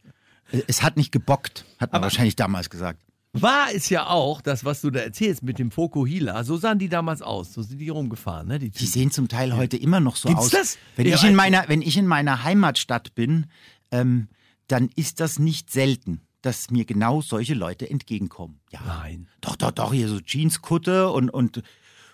es 0.66 0.82
hat 0.82 0.96
nicht 0.96 1.12
gebockt, 1.12 1.64
hat 1.78 1.92
man 1.92 2.02
wahrscheinlich 2.02 2.36
damals 2.36 2.68
gesagt. 2.70 3.00
War 3.34 3.68
es 3.74 3.88
ja 3.88 4.08
auch, 4.08 4.42
das, 4.42 4.64
was 4.66 4.82
du 4.82 4.90
da 4.90 5.00
erzählst 5.00 5.42
mit 5.42 5.58
dem 5.58 5.70
Fokuhila, 5.70 6.44
so 6.44 6.58
sahen 6.58 6.78
die 6.78 6.90
damals 6.90 7.22
aus. 7.22 7.54
So 7.54 7.62
sind 7.62 7.78
die 7.78 7.88
rumgefahren, 7.88 8.46
ne? 8.48 8.58
Die 8.58 8.70
Die 8.70 8.84
sehen 8.86 9.10
zum 9.10 9.28
Teil 9.28 9.56
heute 9.56 9.78
immer 9.78 10.00
noch 10.00 10.16
so 10.16 10.28
Gibt's 10.28 10.44
aus. 10.46 10.50
das? 10.50 10.78
Wenn, 10.96 11.06
Ja, 11.06 11.14
ich 11.16 11.22
in 11.22 11.28
also- 11.28 11.36
meiner, 11.36 11.64
wenn 11.68 11.80
ich 11.80 11.96
in 11.96 12.06
meiner 12.06 12.44
Heimatstadt 12.44 13.14
bin, 13.14 13.46
ähm, 13.90 14.28
dann 14.68 14.90
ist 14.96 15.20
das 15.20 15.38
nicht 15.38 15.70
selten, 15.70 16.20
dass 16.42 16.70
mir 16.70 16.84
genau 16.84 17.22
solche 17.22 17.54
Leute 17.54 17.88
entgegenkommen. 17.88 18.60
Ja. 18.70 18.80
Nein. 18.86 19.28
Doch, 19.40 19.56
doch, 19.56 19.70
doch, 19.70 19.92
hier 19.94 20.08
so 20.08 20.18
Jeanskutte 20.18 21.08
und, 21.10 21.30
und 21.30 21.62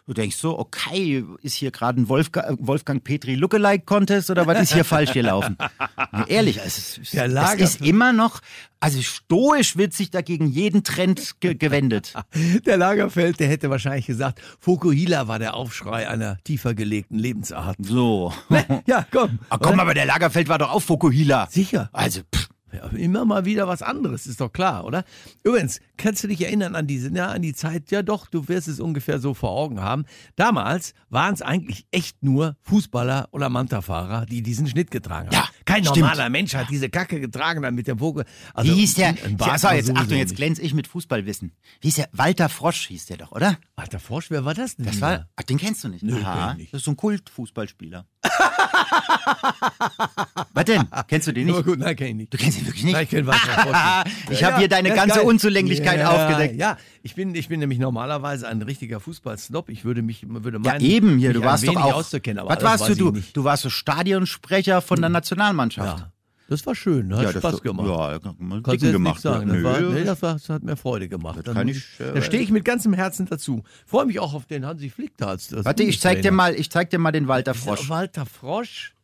du 0.09 0.15
denkst 0.15 0.37
so, 0.37 0.59
okay, 0.59 1.23
ist 1.43 1.55
hier 1.55 1.71
gerade 1.71 2.00
ein 2.00 2.09
Wolfga 2.09 2.57
Wolfgang 2.59 3.05
Petri 3.05 3.35
Lookalike 3.35 3.85
Contest 3.85 4.31
oder 4.31 4.47
was 4.47 4.62
ist 4.62 4.73
hier 4.73 4.85
falsch 4.85 5.12
gelaufen? 5.12 5.57
Nee, 6.11 6.25
ehrlich, 6.29 6.59
es 6.65 6.99
ist, 6.99 7.12
Der 7.12 7.27
es 7.27 7.61
ist 7.61 7.83
immer 7.83 8.12
noch, 8.12 8.41
also 8.81 9.03
stoisch 9.03 9.77
wird 9.77 9.93
sich 9.93 10.11
dagegen 10.11 10.47
jeden 10.47 10.83
Trend 10.83 11.41
ge 11.41 11.55
gewendet. 11.55 12.15
Der 12.67 12.79
Lagerfeld, 12.79 13.38
der 13.38 13.49
hätte 13.49 13.69
wahrscheinlich 13.69 14.07
gesagt, 14.07 14.41
Fokuhila 14.61 15.29
war 15.29 15.38
der 15.38 15.55
Aufschrei 15.55 16.09
einer 16.09 16.38
tiefer 16.45 16.75
gelegten 16.75 17.19
Lebensart. 17.19 17.77
So. 17.81 18.33
Ja, 18.87 19.07
komm. 19.11 19.38
Ah, 19.50 19.59
komm, 19.59 19.81
aber 19.81 19.93
der 19.93 20.07
Lagerfeld 20.07 20.49
war 20.49 20.59
doch 20.59 20.71
auch 20.71 20.81
Fokuhila. 20.81 21.49
Sicher. 21.50 21.91
Also, 21.93 22.21
pff, 22.35 22.49
immer 22.96 23.25
mal 23.25 23.44
wieder 23.44 23.66
was 23.68 23.82
anderes, 23.82 24.26
ist 24.26 24.40
doch 24.40 24.52
klar, 24.52 24.84
oder? 24.84 25.04
Übrigens, 25.44 25.80
kannst 25.96 26.22
du 26.25 26.28
dich 26.28 26.40
erinnern 26.42 26.75
an 26.75 26.87
diese, 26.87 27.10
ja, 27.14 27.28
an 27.28 27.42
die 27.42 27.54
Zeit? 27.54 27.90
Ja, 27.90 28.02
doch, 28.02 28.26
du 28.26 28.48
wirst 28.48 28.68
es 28.68 28.80
ungefähr 28.80 29.18
so 29.18 29.34
vor 29.34 29.50
Augen 29.50 29.80
haben. 29.80 30.04
Damals 30.37 30.94
waren 31.10 31.34
es 31.34 31.42
eigentlich 31.42 31.87
echt 31.90 32.22
nur 32.22 32.56
Fußballer 32.62 33.28
oder 33.32 33.48
Mantafahrer, 33.48 34.26
die 34.26 34.42
diesen 34.42 34.66
Schnitt 34.66 34.90
getragen 34.90 35.28
haben. 35.28 35.34
Ja, 35.34 35.48
Kein 35.64 35.84
stimmt. 35.84 35.98
normaler 35.98 36.28
Mensch 36.30 36.54
hat 36.54 36.70
diese 36.70 36.88
Kacke 36.88 37.20
getragen 37.20 37.62
dann 37.62 37.75
mit 37.75 37.87
dem 37.87 37.98
Vogel. 37.98 38.25
Also, 38.54 38.70
wie 38.70 38.76
hieß 38.80 38.94
der? 38.94 39.14
Ja, 39.38 39.58
so, 39.58 39.68
jetzt, 39.68 39.90
Achtung, 39.96 40.18
jetzt 40.18 40.37
glänze 40.37 40.62
ich 40.62 40.75
mit 40.75 40.87
Fußballwissen. 40.87 41.52
Wie 41.80 41.88
hieß 41.88 41.96
der? 41.96 42.08
Walter 42.12 42.48
Frosch 42.48 42.88
hieß 42.88 43.06
der 43.06 43.16
doch, 43.18 43.32
oder? 43.32 43.58
Alter 43.76 43.98
Frosch, 43.98 44.30
wer 44.30 44.44
war 44.44 44.54
das 44.54 44.76
denn? 44.76 44.87
Das 44.87 45.00
war, 45.00 45.28
ach, 45.37 45.42
den 45.44 45.58
kennst 45.58 45.84
du 45.84 45.88
nicht. 45.88 46.02
Nö, 46.02 46.20
Aha, 46.22 46.54
nicht. 46.54 46.72
das 46.72 46.80
ist 46.80 46.84
so 46.84 46.92
ein 46.92 46.96
Kultfußballspieler. 46.96 48.06
Was 50.54 50.64
denn? 50.64 50.83
Kennst 51.07 51.28
du 51.28 51.33
den 51.33 51.49
Aber 51.49 51.59
nicht? 51.59 51.66
gut, 51.66 51.78
nein, 51.78 51.97
kenn 51.97 52.09
ich 52.09 52.14
nicht. 52.14 52.35
Du 52.35 52.38
kennst 52.38 52.59
ihn 52.59 52.66
wirklich 52.66 52.85
nicht? 52.85 52.92
Nein, 52.95 53.04
ich 53.04 53.11
kenn 53.11 53.26
Walter 53.26 54.04
ich 54.30 54.40
Ja, 54.40 54.49
habe 54.49 54.59
hier 54.59 54.68
deine 54.68 54.90
ganze. 54.90 55.23
Unzulänglichkeit 55.23 56.00
ja, 56.00 56.11
aufgedeckt. 56.11 56.57
Ja, 56.57 56.76
ich 57.02 57.14
bin, 57.14 57.35
ich 57.35 57.49
bin 57.49 57.61
nämlich 57.61 57.78
normalerweise 57.78 58.49
ein 58.49 58.61
richtiger 58.62 59.00
Fußballsnob. 59.00 59.68
Ich 59.68 59.85
würde 59.85 60.02
mich, 60.02 60.26
würde 60.28 60.59
Ja, 60.64 60.73
meinen, 60.73 60.85
eben 60.85 61.18
hier, 61.18 61.33
du 61.33 61.42
warst 61.42 61.66
doch 61.66 61.76
auch. 61.76 62.04
aber 62.38 62.50
was 62.50 62.62
warst 62.62 62.88
du? 62.99 63.12
Du, 63.33 63.45
warst 63.45 63.62
so 63.62 63.71
Stadionsprecher 63.71 64.83
von 64.83 65.00
der 65.00 65.11
Nationalmannschaft. 65.11 66.00
Ja, 66.00 66.12
das 66.49 66.67
war 66.67 66.75
schön, 66.75 67.14
hat 67.14 67.23
Ja, 67.23 67.33
das 67.33 67.40
Spaß 67.43 67.52
war- 67.55 67.61
gemacht. 67.61 67.87
Ja, 67.88 68.19
Kannst 68.62 68.83
du 68.85 68.93
gemacht. 68.93 69.14
nicht 69.17 69.23
sagen. 69.23 69.49
Ja, 69.49 69.55
Das, 69.55 69.62
war, 69.64 69.81
nee, 69.81 70.05
das, 70.05 70.23
war, 70.23 70.33
das 70.35 70.49
hat 70.49 70.62
mir 70.64 70.76
Freude 70.76 71.09
gemacht. 71.09 71.40
Das 71.47 71.55
kann 71.55 71.69
ich, 71.69 71.85
äh, 72.00 72.14
da 72.14 72.23
stehe 72.23 72.43
ich 72.43 72.50
mit 72.50 72.64
ganzem 72.64 72.93
Herzen 72.95 73.26
dazu. 73.26 73.62
Freue 73.87 74.07
mich 74.07 74.19
auch 74.19 74.35
auf 74.35 74.47
den 74.47 74.67
Hansi 74.67 74.90
Flick 74.90 75.17
da 75.17 75.28
als 75.28 75.52
als 75.55 75.64
Warte, 75.64 75.83
ich 75.85 76.00
zeig 76.00 76.23
dir 76.23 76.33
mal, 76.33 76.55
ich 76.55 76.70
zeig 76.70 76.90
dir 76.90 76.99
mal 76.99 77.12
den 77.12 77.29
Walter 77.29 77.55
Frosch. 77.55 77.88
Walter 77.88 78.27
Frosch? 78.27 78.94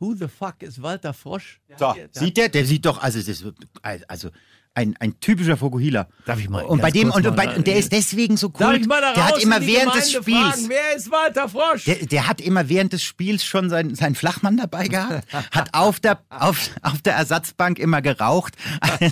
Who 0.00 0.14
the 0.14 0.28
fuck 0.28 0.62
ist 0.62 0.80
Walter 0.82 1.12
Frosch? 1.12 1.60
So, 1.76 1.92
Der- 1.92 2.08
sieht 2.12 2.36
der? 2.36 2.48
Der 2.48 2.64
sieht 2.64 2.84
doch, 2.86 3.02
also, 3.02 3.18
das 3.18 3.28
ist, 3.28 3.44
also 4.06 4.28
ein, 4.74 4.94
ein 5.00 5.18
typischer 5.20 5.56
Fokuhila. 5.56 6.06
Darf 6.24 6.38
ich 6.38 6.48
mal 6.48 6.64
Und 6.64 6.80
bei 6.80 6.90
dem, 6.90 7.10
und, 7.10 7.26
und, 7.26 7.34
bei, 7.36 7.54
und 7.56 7.66
der 7.66 7.76
ist 7.76 7.90
deswegen 7.92 8.36
so 8.36 8.48
cool. 8.48 8.52
Darf 8.58 8.74
ich 8.76 8.86
mal 8.86 9.00
da 9.00 9.12
der 9.12 9.26
hat 9.26 9.42
immer 9.42 9.60
während 9.60 9.94
des 9.94 10.12
Gemeinde 10.12 10.22
Spiels. 10.22 10.38
Fragen, 10.54 10.68
wer 10.68 10.96
ist 10.96 11.10
Walter 11.10 11.48
Frosch? 11.48 11.84
Der, 11.84 12.06
der 12.06 12.28
hat 12.28 12.40
immer 12.40 12.68
während 12.68 12.92
des 12.92 13.02
Spiels 13.02 13.44
schon 13.44 13.70
seinen 13.70 13.94
sein 13.96 14.14
Flachmann 14.14 14.56
dabei 14.56 14.86
gehabt, 14.88 15.26
hat 15.50 15.74
auf 15.74 15.98
der, 16.00 16.20
auf, 16.30 16.70
auf 16.82 17.02
der 17.02 17.14
Ersatzbank 17.14 17.78
immer 17.78 18.02
geraucht. 18.02 18.54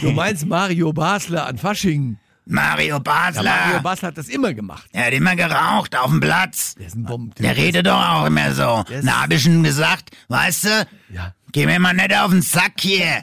Du 0.00 0.10
meinst 0.12 0.46
Mario 0.46 0.92
Basler 0.92 1.46
an 1.46 1.58
Fasching. 1.58 2.18
Mario 2.46 2.94
Ja, 2.94 2.98
Basler, 2.98 3.42
Mario 3.42 3.80
Basler 3.80 4.08
hat 4.08 4.18
das 4.18 4.28
immer 4.28 4.52
gemacht. 4.54 4.86
er 4.92 5.06
hat 5.06 5.12
immer 5.12 5.34
geraucht 5.34 5.96
auf 5.96 6.10
dem 6.10 6.20
Platz. 6.20 6.74
Der 6.76 6.86
ist 6.86 6.94
ein 6.94 7.04
Bomben. 7.04 7.32
Der 7.38 7.56
redet 7.56 7.86
doch 7.86 7.92
auch 8.02 8.26
immer 8.26 8.52
so. 8.52 8.84
Na, 9.02 9.22
hab 9.22 9.32
ich 9.32 9.42
schon 9.42 9.62
gesagt, 9.62 10.10
weißt 10.28 10.64
du, 10.64 10.86
Ja. 11.10 11.34
Geh 11.54 11.66
mir 11.66 11.78
mal 11.78 11.94
nicht 11.94 12.14
auf 12.14 12.30
den 12.30 12.42
Sack 12.42 12.80
hier. 12.80 13.22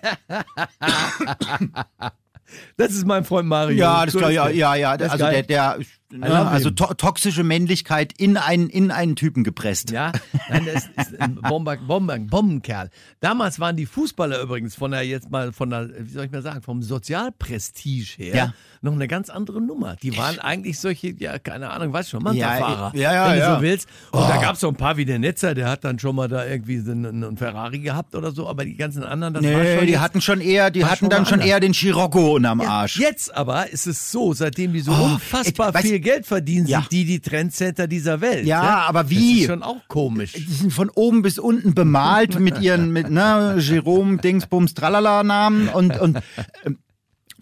Das 2.78 2.92
ist 2.92 3.06
mein 3.06 3.24
Freund 3.24 3.48
Mario. 3.48 3.78
Ja, 3.78 4.06
das 4.06 4.14
So 4.14 4.20
klar, 4.20 4.32
ist 4.32 4.36
ja, 4.36 4.50
ja, 4.50 4.76
ja. 4.76 4.98
Das 4.98 5.08
ist 5.08 5.22
Also 5.22 5.26
der, 5.26 5.44
der 5.44 5.78
also 6.22 6.70
him. 6.70 6.76
to 6.76 6.94
toxische 6.96 7.44
Männlichkeit 7.44 8.14
in 8.18 8.38
einen, 8.38 8.70
in 8.70 8.92
einen 8.92 9.16
Typen 9.16 9.44
gepresst. 9.44 9.92
Ja, 9.92 10.12
nein, 10.50 10.68
das 10.74 10.86
ist 10.98 11.20
ein 11.20 11.36
Bomber, 11.36 11.78
Bomber, 11.78 12.18
Bombenkerl. 12.20 12.90
Damals 13.20 13.60
waren 13.60 13.76
die 13.78 13.86
Fußballer 13.86 14.42
übrigens 14.42 14.76
von 14.76 14.92
der, 14.92 15.04
jetzt 15.04 15.30
mal 15.30 15.52
von 15.54 15.70
der, 15.70 15.90
wie 16.00 16.10
soll 16.12 16.26
ich 16.26 16.32
mal 16.32 16.42
sagen, 16.42 16.62
vom 16.62 16.82
Sozialprestige 16.82 18.06
her 18.18 18.36
Ja. 18.36 18.54
noch 18.82 18.94
eine 18.94 19.08
ganz 19.08 19.30
andere 19.30 19.62
Nummer. 19.62 19.96
Die 20.02 20.18
waren 20.18 20.40
eigentlich 20.40 20.80
solche, 20.80 21.10
ja, 21.18 21.40
keine 21.40 21.70
Ahnung, 21.70 21.94
weißt 21.94 22.10
schon, 22.10 22.24
Manta-Fahrer, 22.24 22.92
ja, 22.96 23.14
ja, 23.14 23.26
wenn 23.28 23.34
du 23.34 23.40
ja. 23.40 23.56
so 23.56 23.62
willst. 23.62 23.88
Und 24.12 24.20
Oh. 24.22 24.28
da 24.28 24.38
gab 24.42 24.56
es 24.56 24.62
so 24.62 24.68
ein 24.68 24.76
paar 24.76 24.98
wie 24.98 25.06
der 25.06 25.20
Netzer, 25.20 25.54
der 25.54 25.70
hat 25.70 25.84
dann 25.84 26.00
schon 26.00 26.16
mal 26.16 26.28
da 26.28 26.46
irgendwie 26.46 26.80
so 26.80 26.92
einen, 26.92 27.24
einen 27.24 27.38
Ferrari 27.38 27.80
gehabt 27.80 28.16
oder 28.16 28.32
so, 28.32 28.48
aber 28.48 28.66
die 28.66 28.76
ganzen 28.76 29.04
anderen, 29.04 29.34
das 29.34 29.44
war 29.44 29.52
Nee, 29.52 29.76
schon 29.78 29.86
die 29.86 29.92
jetzt- 29.94 30.02
hatten 30.02 30.22
schon 30.22 30.42
eher, 30.42 30.72
die 30.72 30.82
war 30.82 30.90
hatten 30.92 31.00
schon 31.06 31.10
dann 31.10 31.26
schon 31.26 31.40
eher 31.40 31.60
den 31.60 31.74
Scirocco 31.74 32.36
unterm 32.36 32.62
Ja, 32.62 32.70
Arsch. 32.70 32.98
Jetzt 33.00 33.34
aber 33.36 33.70
ist 33.70 33.88
es 33.88 34.12
so, 34.12 34.34
seitdem 34.34 34.74
die 34.74 34.82
so 34.82 34.92
Oh, 34.92 35.04
unfassbar 35.14 35.70
ich 35.70 35.76
weiß- 35.76 35.82
viel 35.82 36.00
Geld 36.02 36.26
verdienen, 36.26 36.68
Ja. 36.68 36.80
sind 36.82 36.92
die 36.92 37.06
die 37.06 37.20
Trendsetter 37.20 37.88
dieser 37.88 38.20
Welt. 38.22 38.46
Ja, 38.46 38.62
ne? 38.62 38.70
aber 38.88 39.04
Das 39.04 39.12
wie? 39.12 39.42
ist 39.42 39.48
schon 39.48 39.64
auch 39.64 39.88
komisch. 39.88 40.34
Die 40.34 40.42
sind 40.44 40.74
von 40.74 40.90
oben 40.90 41.22
bis 41.22 41.40
unten 41.40 41.74
bemalt 41.74 42.40
mit 42.40 42.60
ihren, 42.60 42.92
mit, 42.92 43.10
ne, 43.10 43.56
Jerome, 43.60 44.18
Dingsbums, 44.18 44.74
Tralala-Namen 44.74 45.70
und, 45.70 46.00
und 46.00 46.20
ähm, 46.66 46.78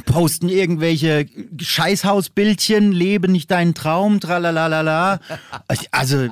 posten 0.06 0.50
irgendwelche 0.50 1.26
Scheißhausbildchen, 1.60 2.92
lebe 2.92 3.28
nicht 3.30 3.52
deinen 3.52 3.74
Traum, 3.74 4.20
tralalala. 4.20 5.20
Also, 5.92 6.28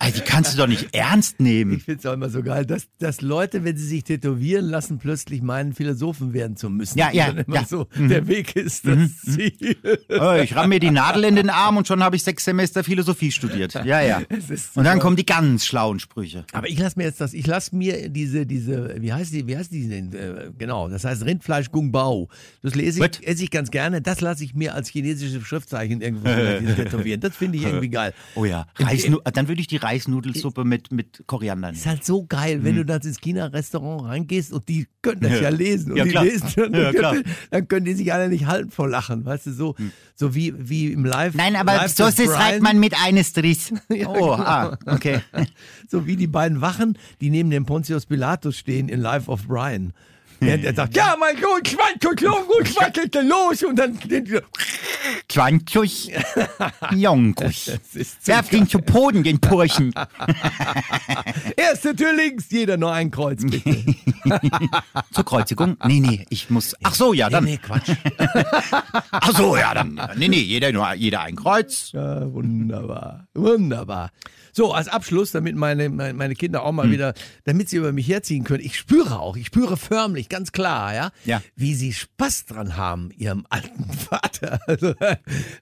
also, 0.00 0.18
die 0.18 0.24
kannst 0.24 0.54
du 0.54 0.56
doch 0.56 0.66
nicht 0.66 0.94
ernst 0.94 1.40
nehmen. 1.40 1.74
Ich 1.74 1.84
finde 1.84 2.00
es 2.00 2.06
auch 2.06 2.14
immer 2.14 2.30
so 2.30 2.42
geil, 2.42 2.64
dass, 2.64 2.88
dass 2.98 3.20
Leute, 3.20 3.64
wenn 3.64 3.76
sie 3.76 3.86
sich 3.86 4.04
tätowieren 4.04 4.64
lassen, 4.64 4.98
plötzlich 4.98 5.42
meinen, 5.42 5.74
Philosophen 5.74 6.32
werden 6.32 6.56
zu 6.56 6.70
müssen. 6.70 6.98
Ja, 6.98 7.10
ja, 7.12 7.28
ja. 7.28 7.60
Mhm. 7.60 7.66
so, 7.68 7.86
der 7.94 8.26
Weg 8.26 8.56
ist 8.56 8.86
das 8.86 9.18
Ziel. 9.20 9.76
Äh, 10.08 10.44
Ich 10.44 10.56
ramm 10.56 10.70
mir 10.70 10.80
die 10.80 10.90
Nadel 10.90 11.24
in 11.24 11.36
den 11.36 11.50
Arm 11.50 11.76
und 11.76 11.86
schon 11.86 12.02
habe 12.02 12.16
ich 12.16 12.22
sechs 12.22 12.44
Semester 12.44 12.82
Philosophie 12.82 13.30
studiert. 13.30 13.74
Ja, 13.84 14.00
ja. 14.00 14.22
Und 14.74 14.84
dann 14.84 14.98
kommen 15.00 15.16
die 15.16 15.26
ganz 15.26 15.66
schlauen 15.66 16.00
Sprüche. 16.00 16.44
Aber 16.52 16.68
ich 16.68 16.78
lasse 16.78 16.98
mir 16.98 17.04
jetzt 17.04 17.20
das, 17.20 17.34
ich 17.34 17.46
lasse 17.46 17.76
mir 17.76 18.08
diese, 18.08 18.46
diese, 18.46 18.96
wie 19.00 19.12
heißt 19.12 19.32
die, 19.32 19.46
wie 19.46 19.56
heißt 19.56 19.70
die 19.70 19.88
denn? 19.88 20.12
Äh, 20.12 20.50
genau, 20.56 20.88
das 20.88 21.04
heißt 21.04 21.24
Rindfleisch 21.24 21.70
Gung 21.70 21.92
Bao. 21.92 22.28
Das 22.62 22.74
lese 22.74 23.04
ich, 23.04 23.26
esse 23.26 23.44
ich 23.44 23.50
ganz 23.50 23.70
gerne. 23.70 24.00
Das 24.00 24.20
lasse 24.20 24.44
ich 24.44 24.54
mir 24.54 24.74
als 24.74 24.88
chinesische 24.88 25.40
Schriftzeichen 25.40 26.00
irgendwo 26.00 26.28
tätowieren. 26.28 27.20
Das 27.20 27.36
finde 27.36 27.58
ich 27.58 27.64
irgendwie 27.64 27.90
geil. 27.90 28.14
Oh 28.36 28.44
ja. 28.44 28.66
Reisnu 28.76 29.18
dann 29.32 29.48
würde 29.48 29.60
ich 29.60 29.66
die 29.66 29.76
Reisnudelsuppe 29.90 30.64
mit, 30.64 30.92
mit 30.92 31.24
Koriander 31.26 31.70
ist 31.70 31.86
halt 31.86 32.04
so 32.04 32.24
geil, 32.26 32.62
wenn 32.62 32.76
du 32.76 32.84
dann 32.84 33.00
ins 33.02 33.20
China-Restaurant 33.20 34.04
reingehst 34.04 34.52
und 34.52 34.68
die 34.68 34.86
können 35.02 35.20
das 35.20 35.32
ja, 35.32 35.36
Mhm. 35.38 35.42
Ja. 35.42 35.48
lesen 35.50 35.90
und 35.92 35.98
Ja, 35.98 36.04
die 36.04 36.10
klar. 36.10 36.24
lesen 36.24 36.48
dann, 36.56 36.74
Ja. 36.74 37.12
Hm. 37.12 37.22
dann 37.50 37.68
können 37.68 37.84
die 37.86 37.94
sich 37.94 38.12
alle 38.12 38.28
nicht 38.28 38.46
halten 38.46 38.70
vor 38.70 38.88
Lachen, 38.88 39.24
weißt 39.24 39.46
du, 39.46 39.52
so, 39.52 39.74
so 40.14 40.34
wie, 40.34 40.54
wie 40.56 40.92
im 40.92 41.04
Live. 41.04 41.34
Nein, 41.34 41.56
aber 41.56 41.74
Live 41.74 41.94
so 41.94 42.04
schreibt 42.10 42.26
Brian. 42.28 42.62
man 42.62 42.78
mit 42.80 42.94
eines 43.02 43.32
Driss. 43.34 43.72
Ja, 43.88 44.08
oh, 44.08 44.12
genau. 44.12 44.32
ah, 44.34 44.78
okay. 44.86 45.20
So 45.88 46.06
wie 46.06 46.16
die 46.16 46.28
beiden 46.28 46.60
Wachen, 46.60 46.96
die 47.20 47.30
neben 47.30 47.50
dem 47.50 47.66
Pontius 47.66 48.06
Pilatus 48.06 48.56
stehen 48.56 48.88
in 48.88 49.00
Life 49.00 49.28
of 49.30 49.46
Brian. 49.48 49.92
Der, 50.40 50.56
der 50.56 50.74
sagt, 50.74 50.96
ja, 50.96 51.16
mein 51.18 51.38
Gott, 51.40 51.64
Quantelklon, 51.64 52.46
gut, 52.46 52.64
quantelte 52.74 53.20
los. 53.20 53.62
Und 53.62 53.76
dann, 53.78 53.98
20 55.28 56.12
Jonkus. 56.92 57.70
Das 57.90 57.94
ist 57.94 58.24
so 58.24 58.32
Werft 58.32 58.52
ihn 58.52 58.68
zu 58.68 58.78
Boden, 58.78 59.22
den 59.22 59.40
Purchen. 59.40 59.92
Erste 61.56 61.94
Tür 61.94 62.12
links, 62.12 62.46
jeder 62.50 62.76
nur 62.76 62.92
ein 62.92 63.10
Kreuz, 63.10 63.42
bitte. 63.42 63.94
Zur 65.12 65.24
Kreuzigung? 65.24 65.76
Nee, 65.84 66.00
nee, 66.00 66.26
ich 66.30 66.50
muss. 66.50 66.74
Ach 66.82 66.94
so, 66.94 67.12
ja, 67.12 67.28
dann. 67.28 67.44
Nee, 67.44 67.58
Quatsch. 67.58 67.90
Ach 69.10 69.36
so, 69.36 69.56
ja, 69.56 69.74
dann. 69.74 70.00
Nee, 70.16 70.28
nee, 70.28 70.40
jeder, 70.40 70.72
nur, 70.72 70.92
jeder 70.94 71.20
ein 71.22 71.36
Kreuz. 71.36 71.92
Ja, 71.92 72.32
wunderbar, 72.32 73.28
wunderbar. 73.34 74.10
So, 74.52 74.72
als 74.72 74.88
Abschluss, 74.88 75.30
damit 75.32 75.56
meine, 75.56 75.88
meine, 75.88 76.14
meine 76.14 76.34
Kinder 76.34 76.62
auch 76.64 76.72
mal 76.72 76.84
Hm. 76.84 76.92
wieder, 76.92 77.14
damit 77.44 77.68
sie 77.68 77.76
über 77.76 77.92
mich 77.92 78.08
herziehen 78.08 78.44
können. 78.44 78.64
Ich 78.64 78.76
spüre 78.76 79.18
auch, 79.20 79.36
ich 79.36 79.46
spüre 79.46 79.76
förmlich, 79.76 80.28
ganz 80.28 80.52
klar, 80.52 80.94
ja, 80.94 81.10
Ja. 81.24 81.42
wie 81.56 81.74
sie 81.74 81.92
Spaß 81.92 82.46
dran 82.46 82.76
haben, 82.76 83.10
ihrem 83.16 83.46
alten 83.50 83.84
Vater 83.92 84.60
also, 84.66 84.94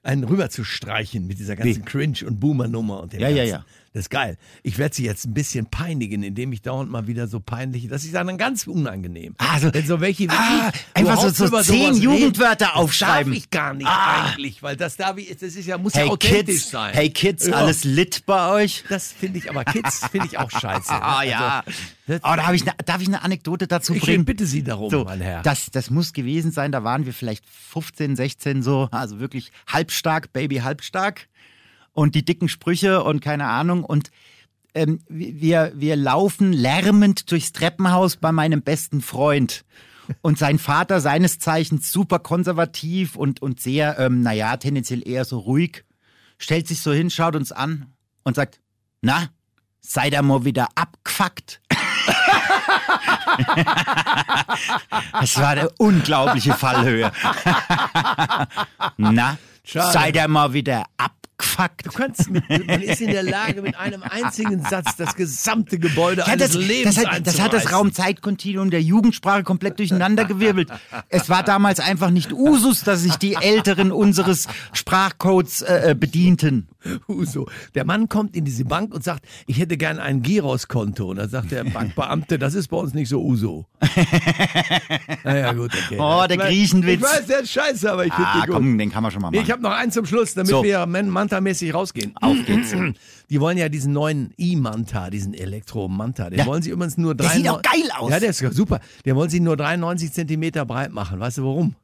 einen 0.03 0.23
rüber 0.23 0.49
zu 0.49 0.63
streichen 0.63 1.27
mit 1.27 1.39
dieser 1.39 1.55
ganzen 1.55 1.85
Cringe- 1.85 2.25
und 2.25 2.39
Boomer-Nummer 2.39 3.01
und 3.01 3.13
dem 3.13 3.19
Ja, 3.21 3.29
ja, 3.29 3.35
ganzen. 3.45 3.51
ja. 3.51 3.65
Das 3.93 4.01
ist 4.01 4.09
geil. 4.11 4.37
Ich 4.61 4.77
werde 4.77 4.93
sie 4.95 5.03
jetzt 5.03 5.25
ein 5.25 5.33
bisschen 5.33 5.65
peinigen, 5.65 6.21
indem 6.21 6.53
ich 6.53 6.61
dauernd 6.61 6.91
mal 6.91 7.07
wieder 7.07 7.27
so 7.27 7.39
peinlich, 7.39 7.87
das 7.87 8.03
ist 8.05 8.13
dann 8.13 8.37
ganz 8.37 8.67
unangenehm. 8.67 9.33
Also, 9.39 9.73
Wenn 9.73 9.85
so 9.87 9.99
welche 9.99 10.29
ah, 10.29 10.69
ich 10.93 10.95
einfach 11.07 11.19
so- 11.31 11.47
so 11.47 11.61
zehn 11.63 11.93
reden, 11.93 12.01
Jugendwörter 12.03 12.65
das 12.67 12.75
aufschreiben. 12.75 13.33
Darf 13.33 13.43
ich 13.43 13.49
gar 13.49 13.73
nicht 13.73 13.87
Ah. 13.87 14.27
eigentlich, 14.31 14.61
weil 14.61 14.75
das 14.75 14.95
darf 14.95 15.17
ich, 15.17 15.29
das 15.29 15.55
ist 15.55 15.65
ja, 15.65 15.79
muss 15.79 15.93
ja 15.95 16.01
Hey 16.01 16.09
authentisch 16.09 16.55
Kids, 16.57 16.69
sein. 16.69 16.93
hey 16.93 17.09
Kids, 17.09 17.47
Ja. 17.47 17.53
alles 17.55 17.83
lit 17.83 18.23
bei 18.27 18.51
euch? 18.51 18.83
Das 18.89 19.11
finde 19.11 19.39
ich 19.39 19.49
aber 19.49 19.65
Kids 19.65 20.05
finde 20.11 20.27
ich 20.27 20.37
auch 20.37 20.51
scheiße. 20.51 20.89
Ah 21.01 21.23
ja. 21.23 21.63
das- 22.05 22.21
oh, 22.23 22.35
da 22.35 22.53
ich 22.53 22.65
ne, 22.65 22.73
darf 22.85 23.01
ich 23.01 23.07
eine 23.07 23.23
Anekdote 23.23 23.65
dazu 23.67 23.95
ich 23.95 24.03
bringen? 24.03 24.23
bitte 24.25 24.45
Sie 24.45 24.63
darum, 24.63 24.91
So, 24.91 25.03
mein 25.05 25.21
Herr. 25.21 25.41
das, 25.41 25.71
das 25.71 25.89
muss 25.89 26.13
gewesen 26.13 26.51
sein, 26.51 26.71
da 26.71 26.83
waren 26.83 27.07
wir 27.07 27.13
vielleicht 27.13 27.43
15, 27.47 28.15
16 28.15 28.61
so, 28.61 28.87
also 28.91 29.19
wirklich 29.19 29.51
halbstark, 29.67 30.31
Baby 30.31 30.57
halbstark 30.57 31.27
und 31.93 32.15
die 32.15 32.25
dicken 32.25 32.49
Sprüche 32.49 33.03
und 33.03 33.21
keine 33.21 33.47
Ahnung 33.47 33.83
und 33.83 34.11
ähm, 34.73 34.99
wir, 35.07 35.71
wir 35.75 35.95
laufen 35.95 36.53
lärmend 36.53 37.31
durchs 37.31 37.51
Treppenhaus 37.51 38.17
bei 38.17 38.31
meinem 38.31 38.61
besten 38.61 39.01
Freund. 39.01 39.65
Und 40.21 40.39
sein 40.39 40.57
Vater, 40.57 41.01
seines 41.01 41.37
Zeichens 41.39 41.91
super 41.91 42.19
konservativ 42.19 43.15
und, 43.15 43.41
und 43.41 43.59
sehr, 43.61 43.99
ähm, 43.99 44.21
naja, 44.21 44.57
tendenziell 44.57 45.07
eher 45.07 45.23
so 45.23 45.37
ruhig, 45.39 45.85
stellt 46.39 46.67
sich 46.67 46.81
so 46.81 46.91
hin, 46.91 47.11
schaut 47.11 47.35
uns 47.35 47.51
an 47.51 47.93
und 48.23 48.35
sagt, 48.35 48.59
na, 49.01 49.29
seid 49.81 50.13
ihr 50.13 50.21
mal 50.23 50.45
wieder 50.45 50.69
abgefuckt? 50.75 51.61
Das 55.19 55.37
war 55.37 55.49
eine 55.49 55.69
unglaubliche 55.77 56.53
Fallhöhe. 56.53 57.11
Na, 58.97 59.37
Schade. 59.63 59.91
seid 59.93 60.15
ihr 60.15 60.27
mal 60.27 60.53
wieder 60.53 60.85
abgefuckt? 60.97 61.28
Du 61.83 61.91
kannst, 61.91 62.29
mit, 62.29 62.47
man 62.49 62.81
ist 62.81 63.01
in 63.01 63.11
der 63.11 63.23
Lage, 63.23 63.61
mit 63.61 63.77
einem 63.77 64.03
einzigen 64.03 64.61
Satz 64.61 64.97
das 64.97 65.15
gesamte 65.15 65.79
Gebäude 65.79 66.21
Ja, 66.21 66.27
eines 66.27 66.51
das, 66.51 66.55
Lebens 66.55 66.95
das, 66.95 67.05
hat, 67.05 67.27
das 67.27 67.39
hat 67.39 67.53
das. 67.53 67.71
Raumzeitkontinuum 67.71 68.69
der 68.69 68.81
Jugendsprache 68.81 69.43
komplett 69.43 69.79
durcheinandergewirbelt. 69.79 70.69
Es 71.07 71.29
war 71.29 71.43
damals 71.43 71.79
einfach 71.79 72.09
nicht 72.09 72.33
Usus, 72.33 72.83
dass 72.83 73.01
sich 73.01 73.15
die 73.15 73.35
Älteren 73.35 73.91
unseres 73.91 74.47
Sprachcodes 74.73 75.61
äh, 75.61 75.91
äh, 75.91 75.95
bedienten. 75.95 76.67
Uso. 77.07 77.47
Der 77.75 77.85
Mann 77.85 78.07
kommt 78.07 78.35
in 78.35 78.45
diese 78.45 78.63
Bank 78.65 78.93
und 78.93 79.03
sagt, 79.03 79.25
ich 79.47 79.59
hätte 79.59 79.75
gern 79.77 79.99
ein 79.99 80.21
Giros-Konto. 80.21 81.09
Und 81.09 81.17
dann 81.17 81.29
sagt 81.29 81.51
der 81.51 81.63
Bankbeamte, 81.65 82.39
das 82.39 82.53
ist 82.53 82.69
bei 82.69 82.77
uns 82.77 82.93
nicht 82.93 83.09
so 83.09 83.21
Uso. 83.21 83.65
naja, 85.23 85.53
gut, 85.53 85.71
okay. 85.73 85.97
Oh, 85.99 86.23
der 86.27 86.37
Ich 86.37 86.41
Griechenwitz. 86.45 86.95
Ich 86.95 87.01
weiß, 87.01 87.25
der 87.27 87.39
ist 87.41 87.51
scheiße, 87.51 87.91
aber 87.91 88.05
ich 88.05 88.13
finde 88.13 88.29
Ah, 88.29 88.33
den 88.41 88.45
gut. 88.47 88.55
komm, 88.55 88.77
den 88.77 88.91
kann 88.91 89.03
man 89.03 89.11
schon 89.11 89.21
mal 89.21 89.31
machen. 89.31 89.43
ich 89.43 89.51
habe 89.51 89.61
noch 89.61 89.71
eins 89.71 89.93
zum 89.93 90.05
Schluss, 90.05 90.33
damit 90.33 90.49
So. 90.49 90.63
wir 90.63 90.85
Man- 90.85 91.09
Manta-mäßig 91.09 91.73
rausgehen. 91.73 92.13
Auf 92.21 92.37
geht's. 92.45 92.73
Die 93.29 93.39
wollen 93.39 93.57
ja 93.57 93.69
diesen 93.69 93.93
neuen 93.93 94.33
E-Manta, 94.37 95.09
diesen 95.09 95.33
Elektro-Manta. 95.33 96.29
Den 96.29 96.39
Ja. 96.39 96.45
wollen 96.45 96.61
sie 96.63 96.71
übrigens 96.71 96.97
nur 96.97 97.13
Der 97.13 97.27
drei. 97.27 97.35
sieht 97.35 97.49
auch 97.49 97.61
geil 97.61 97.89
aus. 97.97 98.09
Ja, 98.09 98.19
der 98.19 98.29
ist 98.31 98.39
super. 98.39 98.79
Den 99.05 99.15
wollen 99.15 99.29
sie 99.29 99.39
nur 99.39 99.55
93 99.55 100.11
Zentimeter 100.11 100.65
breit 100.65 100.91
machen. 100.91 101.19
Weißt 101.19 101.37
du 101.37 101.43
warum? 101.43 101.75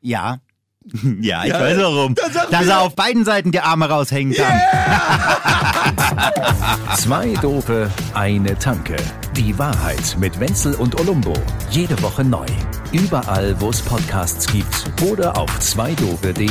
Ja. 0.00 0.38
Ja, 1.20 1.44
ich 1.44 1.50
Ja, 1.52 1.60
weiß 1.60 1.78
warum. 1.78 2.14
Dass 2.50 2.66
er 2.66 2.80
auf 2.80 2.94
beiden 2.94 3.24
Seiten 3.24 3.52
die 3.52 3.60
Arme 3.60 3.88
raushängen 3.88 4.34
kann. 4.34 4.60
Zwei 6.96 7.34
Dope, 7.40 7.90
eine 8.14 8.58
Tanke. 8.58 8.96
Die 9.36 9.58
Wahrheit 9.58 10.16
mit 10.18 10.38
Wenzel 10.40 10.74
und 10.74 11.00
Olumbo. 11.00 11.34
Jede 11.70 12.00
Woche 12.02 12.24
neu. 12.24 12.46
Überall, 12.92 13.54
wo 13.60 13.70
es 13.70 13.80
Podcasts 13.80 14.46
gibt 14.46 14.90
oder 15.02 15.36
auf 15.36 15.58
zweidope.de. 15.58 16.50